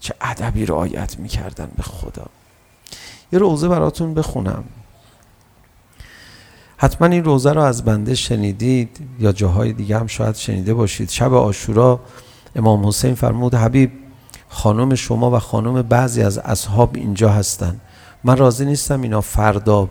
چه 0.00 0.14
ادبی 0.20 0.66
رعایت 0.66 1.18
میکردن 1.18 1.68
به 1.76 1.82
خدا. 1.82 2.26
یه 3.32 3.38
روزه 3.38 3.68
براتون 3.68 4.14
بخونم. 4.14 4.64
حتما 6.76 7.08
این 7.08 7.24
روزه 7.24 7.52
رو 7.52 7.62
از 7.62 7.84
بنده 7.84 8.14
شنیدید 8.14 9.00
یا 9.18 9.32
جاهای 9.32 9.72
دیگه 9.72 9.98
هم 9.98 10.06
شاید 10.06 10.34
شنیده 10.34 10.74
باشید. 10.74 11.10
شب 11.10 11.34
آشورا 11.34 12.00
امام 12.56 12.86
حسین 12.86 13.14
فرمود 13.14 13.54
حبیب 13.54 13.92
خانم 14.48 14.94
شما 14.94 15.30
و 15.30 15.38
خانم 15.38 15.82
بعضی 15.82 16.22
از 16.22 16.38
اصحاب 16.38 16.90
اینجا 16.94 17.28
هستن. 17.28 17.80
من 18.24 18.36
راضی 18.36 18.64
نیستم 18.64 19.02
اینا 19.02 19.20
فردا 19.20 19.88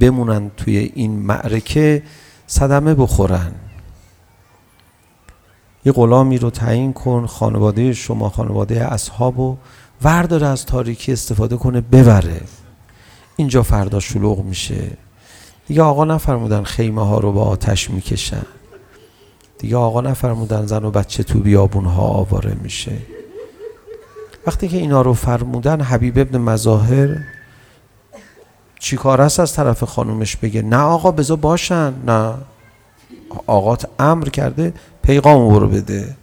بمونن 0.00 0.50
توی 0.56 0.92
این 0.94 1.12
معرکه 1.12 2.02
صدمه 2.46 2.94
بخورن. 2.94 3.52
یه 5.84 5.92
غلامی 5.92 6.38
رو 6.38 6.50
تعیین 6.50 6.92
کن 6.92 7.26
خانواده 7.26 7.92
شما 7.92 8.28
خانواده 8.28 8.92
اصحاب 8.92 9.38
و 9.38 9.56
ورداره 10.02 10.46
از 10.46 10.66
تاریکی 10.66 11.12
استفاده 11.12 11.56
کنه 11.56 11.80
ببره. 11.80 12.40
اینجا 13.36 13.62
فردا 13.62 14.00
شلوغ 14.00 14.44
میشه. 14.44 14.90
دیگه 15.66 15.82
آقا 15.82 16.04
نفرمودن 16.04 16.62
خیمه 16.62 17.06
ها 17.06 17.18
رو 17.18 17.32
با 17.32 17.44
آتش 17.44 17.90
میکشن. 17.90 18.46
دیگه 19.58 19.76
آقا 19.76 20.00
نفرمودن 20.00 20.66
زن 20.66 20.84
و 20.84 20.90
بچه 20.90 21.22
تو 21.22 21.38
بیابون 21.38 21.84
ها 21.84 22.02
آواره 22.02 22.56
میشه. 22.62 22.92
وقتی 24.46 24.68
که 24.68 24.76
اینا 24.76 25.02
رو 25.02 25.14
فرمودن 25.14 25.80
حبیب 25.80 26.18
ابن 26.18 26.38
مظاهر 26.38 27.16
چیکار 28.78 29.20
است 29.20 29.40
از 29.40 29.52
طرف 29.52 29.84
خانومش 29.84 30.36
بگه؟ 30.36 30.62
نه 30.62 30.76
آقا 30.76 31.10
بذار 31.10 31.36
باشن. 31.36 31.94
نه. 32.06 32.34
آقات 33.46 33.88
امر 33.98 34.28
کرده 34.28 34.74
پیغام 35.02 35.40
او 35.40 35.58
رو 35.58 35.68
بده. 35.68 36.16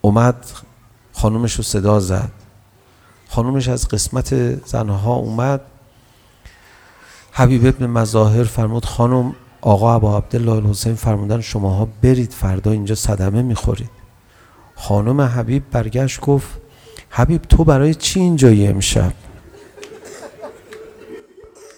اومد 0.00 0.46
خانومش 1.12 1.52
رو 1.52 1.62
صدا 1.62 2.00
زد. 2.00 2.30
خانومش 3.28 3.68
از 3.68 3.88
قسمت 3.88 4.34
زنها 4.66 5.14
اومد. 5.14 5.60
حبیب 7.32 7.66
ابن 7.66 7.86
مظاهر 7.86 8.44
فرمود 8.44 8.84
خانم 8.84 9.34
آقا 9.60 9.94
ابا 9.94 10.16
عبدالله 10.16 10.52
الحسین 10.52 10.94
فرمودن 10.94 11.40
شماها 11.40 11.88
برید 12.02 12.32
فردا 12.32 12.70
اینجا 12.70 12.94
صدمه 12.94 13.42
میخورید. 13.42 13.90
خانم 14.76 15.20
حبیب 15.20 15.62
برگشت 15.70 16.20
گفت 16.20 16.48
حبیب 17.10 17.42
تو 17.42 17.64
برای 17.64 17.94
چی 17.94 18.20
اینجایی 18.20 18.66
امشب؟ 18.66 19.12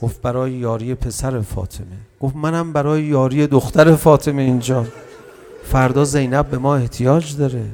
گفت 0.03 0.23
برای 0.23 0.53
یاری 0.53 0.95
پسر 0.95 1.41
فاطمه. 1.41 1.97
گفت 2.21 2.37
منم 2.37 2.73
برای 2.73 3.03
یاری 3.03 3.47
دختر 3.47 3.97
فاطمه 3.97 4.43
اینجا. 4.43 4.85
فردا 5.65 6.05
زینب 6.05 6.47
به 6.47 6.59
ما 6.59 6.77
احتیاج 6.77 7.37
داره. 7.37 7.65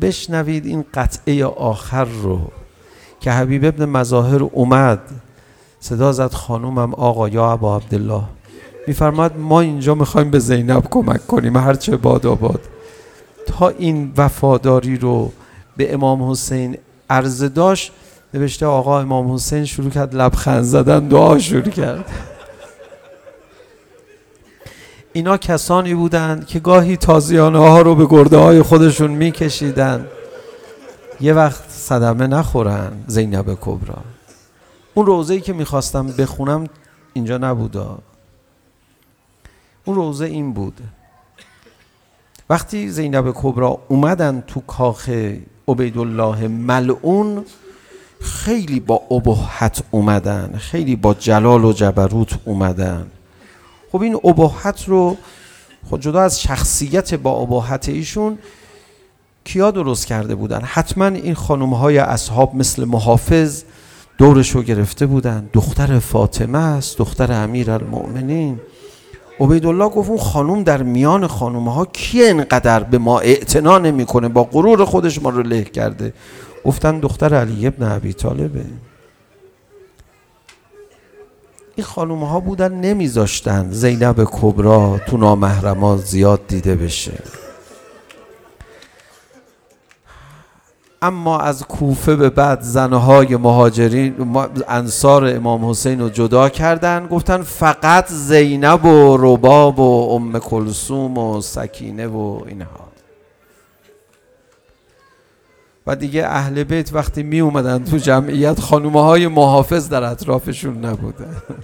بشنوید 0.00 0.66
این 0.66 0.84
قطعه 0.94 1.44
آخر 1.44 2.04
رو 2.04 2.40
که 3.20 3.30
حبیب 3.30 3.64
ابن 3.64 3.84
مظاهر 3.84 4.42
اومد. 4.42 5.00
صدا 5.80 6.12
زد 6.12 6.32
خانومم 6.32 6.94
آقا 6.94 7.28
یا 7.28 7.52
ابا 7.52 7.76
عبدالله. 7.76 8.22
میفرماد 8.86 9.36
ما 9.36 9.60
اینجا 9.60 9.94
میخوایم 9.94 10.30
به 10.30 10.38
زینب 10.38 10.88
کمک 10.90 11.26
کنیم 11.26 11.56
هرچه 11.56 11.96
باد 11.96 12.26
آباد. 12.26 12.60
تا 13.46 13.68
این 13.68 14.12
وفاداری 14.16 14.96
رو 14.96 15.32
به 15.76 15.94
امام 15.94 16.30
حسین 16.30 16.78
عرض 17.10 17.44
داشت 17.44 17.92
نوشته 18.34 18.66
آقا 18.66 19.00
امام 19.00 19.34
حسین 19.34 19.64
شروع 19.64 19.90
کرد 19.90 20.14
لبخند 20.14 20.62
زدن 20.62 21.08
دعا 21.08 21.38
شروع 21.38 21.62
کرد 21.62 22.04
اینا 25.12 25.36
کسانی 25.36 25.94
بودند 25.94 26.46
که 26.46 26.60
گاهی 26.60 26.96
تازیانه 26.96 27.58
ها 27.58 27.80
رو 27.80 27.94
به 27.94 28.06
گرده 28.06 28.36
های 28.36 28.62
خودشون 28.62 29.10
میکشیدن 29.10 30.06
یه 31.20 31.32
وقت 31.32 31.70
صدمه 31.70 32.26
نخورن 32.26 32.92
زینب 33.06 33.58
کبرا 33.60 33.98
اون 34.94 35.06
روزه 35.06 35.34
ای 35.34 35.40
که 35.40 35.52
میخواستم 35.52 36.06
بخونم 36.06 36.66
اینجا 37.12 37.38
نبودا 37.38 37.98
اون 39.84 39.96
روزه 39.96 40.24
این 40.24 40.52
بود 40.52 40.80
وقتی 42.50 42.90
زینب 42.90 43.32
کبرا 43.34 43.78
اومدن 43.88 44.42
تو 44.46 44.60
کاخ 44.60 45.10
عبیدالله 45.68 46.48
ملعون 46.48 47.44
خیلی 48.24 48.80
با 48.80 49.02
ابهت 49.10 49.82
اومدن 49.90 50.54
خیلی 50.58 50.96
با 50.96 51.14
جلال 51.14 51.64
و 51.64 51.72
جبروت 51.72 52.38
اومدن. 52.44 53.06
خب 53.92 54.02
این 54.02 54.14
ابهت 54.24 54.84
رو 54.88 55.16
خود 55.88 56.00
جدا 56.00 56.20
از 56.20 56.42
شخصیت 56.42 57.14
با 57.14 57.30
ابهت 57.30 57.88
ایشون 57.88 58.38
کیا 59.44 59.70
درست 59.70 60.06
کرده 60.06 60.34
بودن؟ 60.34 60.60
حتما 60.64 61.06
این 61.06 61.34
خانم 61.34 61.74
های 61.74 61.98
اصحاب 61.98 62.54
مثل 62.54 62.84
محافظ 62.84 63.62
دورش 64.18 64.50
رو 64.50 64.62
گرفته 64.62 65.06
بودن. 65.06 65.48
دختر 65.52 65.98
فاطمه 65.98 66.58
است 66.58 66.98
دختر 66.98 67.32
امیر 67.32 67.70
المؤمنین. 67.70 68.60
عبیدالله 69.40 69.88
گفت 69.88 70.08
اون 70.08 70.18
خانم 70.18 70.62
در 70.62 70.82
میان 70.82 71.26
خانم 71.26 71.68
ها 71.68 71.84
کی 71.84 72.24
انقدر 72.24 72.80
به 72.82 72.98
ما 72.98 73.20
اعتنا 73.20 73.78
نمیکنه؟ 73.78 74.28
با 74.28 74.44
غرور 74.44 74.84
خودش 74.84 75.22
ما 75.22 75.30
رو 75.30 75.42
له 75.42 75.64
کرده. 75.64 76.12
گفتن 76.64 77.00
دختر 77.00 77.34
علی 77.34 77.66
ابن 77.66 77.86
عبی 77.86 78.12
طالبه. 78.12 78.64
این 81.76 81.86
خانوم 81.86 82.24
ها 82.24 82.40
بودن 82.40 82.72
نمیذاشتن 82.72 83.70
زینب 83.70 84.24
کبرا 84.24 85.00
تو 85.06 85.16
نامحرما 85.16 85.96
زیاد 85.96 86.46
دیده 86.46 86.74
بشه. 86.74 87.22
اما 91.02 91.38
از 91.38 91.62
کوفه 91.62 92.16
به 92.16 92.30
بعد 92.30 92.62
زنهای 92.62 93.36
مهاجرین 93.36 94.36
انصار 94.68 95.36
امام 95.36 95.70
حسین 95.70 96.00
رو 96.00 96.08
جدا 96.08 96.48
کردن 96.48 97.06
گفتن 97.06 97.42
فقط 97.42 98.08
زینب 98.08 98.84
و 98.84 99.16
رباب 99.20 99.78
و 99.78 100.14
ام 100.14 100.38
کلسوم 100.38 101.18
و 101.18 101.40
سکینه 101.40 102.06
و 102.06 102.40
اینها. 102.46 102.93
و 105.86 105.96
دیگه 105.96 106.26
اهل 106.26 106.64
بیت 106.64 106.92
وقتی 106.92 107.22
می 107.22 107.40
اومدن 107.40 107.84
تو 107.84 107.96
جمعیت 107.96 108.60
خانومه 108.60 109.02
های 109.02 109.26
محافظ 109.26 109.88
در 109.88 110.02
اطرافشون 110.02 110.84
نبودن 110.84 111.36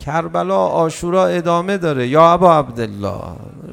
کربلا 0.00 0.58
آشورا 0.58 1.26
ادامه 1.26 1.78
داره. 1.78 2.08
یا 2.08 2.32
ابا 2.32 2.58
عبدالله 2.58 3.20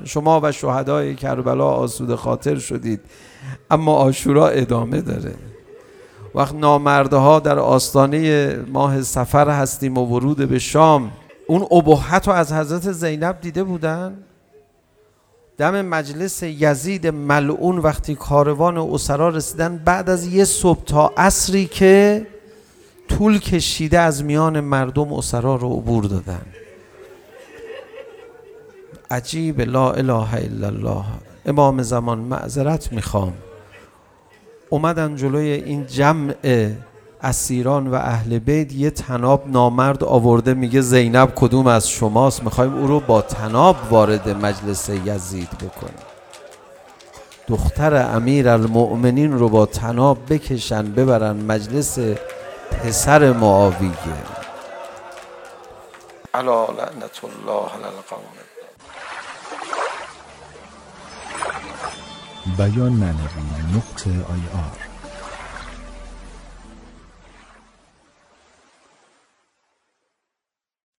شما 0.03 0.39
و 0.43 0.51
شهدای 0.51 1.15
کربلا 1.15 1.67
آسود 1.67 2.15
خاطر 2.15 2.55
شدید 2.55 2.99
اما 3.71 3.93
آشورا 3.93 4.47
ادامه 4.47 5.01
داره. 5.01 5.33
وقت 6.35 6.55
نامرده 6.55 7.15
ها 7.15 7.39
در 7.39 7.59
آستانه 7.59 8.51
ماه 8.67 9.01
سفر 9.01 9.49
هستیم 9.49 9.97
و 9.97 10.05
ورود 10.05 10.49
به 10.49 10.59
شام 10.59 11.11
اون 11.47 11.67
ابهت 11.71 12.27
رو 12.27 12.33
از 12.33 12.53
حضرت 12.53 12.91
زینب 12.91 13.41
دیده 13.41 13.63
بودن؟ 13.63 14.17
دم 15.57 15.81
مجلس 15.81 16.43
یزید 16.43 17.07
ملعون 17.07 17.77
وقتی 17.77 18.15
کاروان 18.15 18.77
و 18.77 18.93
اسرا 18.93 19.29
رسیدن 19.29 19.77
بعد 19.77 20.09
از 20.09 20.27
یه 20.27 20.45
صبح 20.45 20.83
تا 20.83 21.13
عصری 21.17 21.65
که 21.65 22.27
طول 23.09 23.39
کشیده 23.39 23.99
از 23.99 24.23
میان 24.23 24.59
مردم 24.59 25.13
اسرا 25.13 25.55
رو 25.55 25.69
عبور 25.73 26.03
دادن. 26.03 26.45
عجیب 29.11 29.61
لا 29.61 29.91
اله 29.91 30.33
الا 30.33 30.67
الله. 30.67 31.05
امام 31.45 31.81
زمان 31.81 32.17
معذرت 32.17 32.93
میخوام. 32.93 33.33
اومدن 34.69 35.15
جلوی 35.15 35.51
این 35.51 35.85
جمع 35.85 36.35
اسیران 37.25 37.87
و 37.87 37.95
اهل 37.95 38.39
بیت 38.39 38.73
یه 38.73 38.89
تناب 38.89 39.43
نامرد 39.47 40.03
آورده 40.03 40.53
میگه 40.53 40.81
زینب 40.81 41.31
کدوم 41.35 41.67
از 41.67 41.89
شماست 41.89 42.43
میخوایم 42.43 42.73
او 42.73 42.87
رو 42.87 42.99
با 42.99 43.21
تناب 43.21 43.75
وارد 43.89 44.29
مجلس 44.29 44.89
یزید 44.89 45.49
بکنیم 45.49 46.05
دختر 47.47 48.15
امیر 48.15 48.49
المؤمنین 48.49 49.39
رو 49.39 49.49
با 49.49 49.65
تناب 49.65 50.17
بکشن 50.29 50.91
ببرن 50.91 51.35
مجلس 51.35 51.99
پسر 52.71 53.31
معاویه 53.31 53.91
علا 56.33 56.65
لعنت 56.65 57.21
الله 57.23 57.69
للقوم 57.77 58.35
بیان 62.57 62.93
معنوی 62.93 63.75
نقطه 63.75 64.09
آی 64.09 64.41
آر 64.53 64.84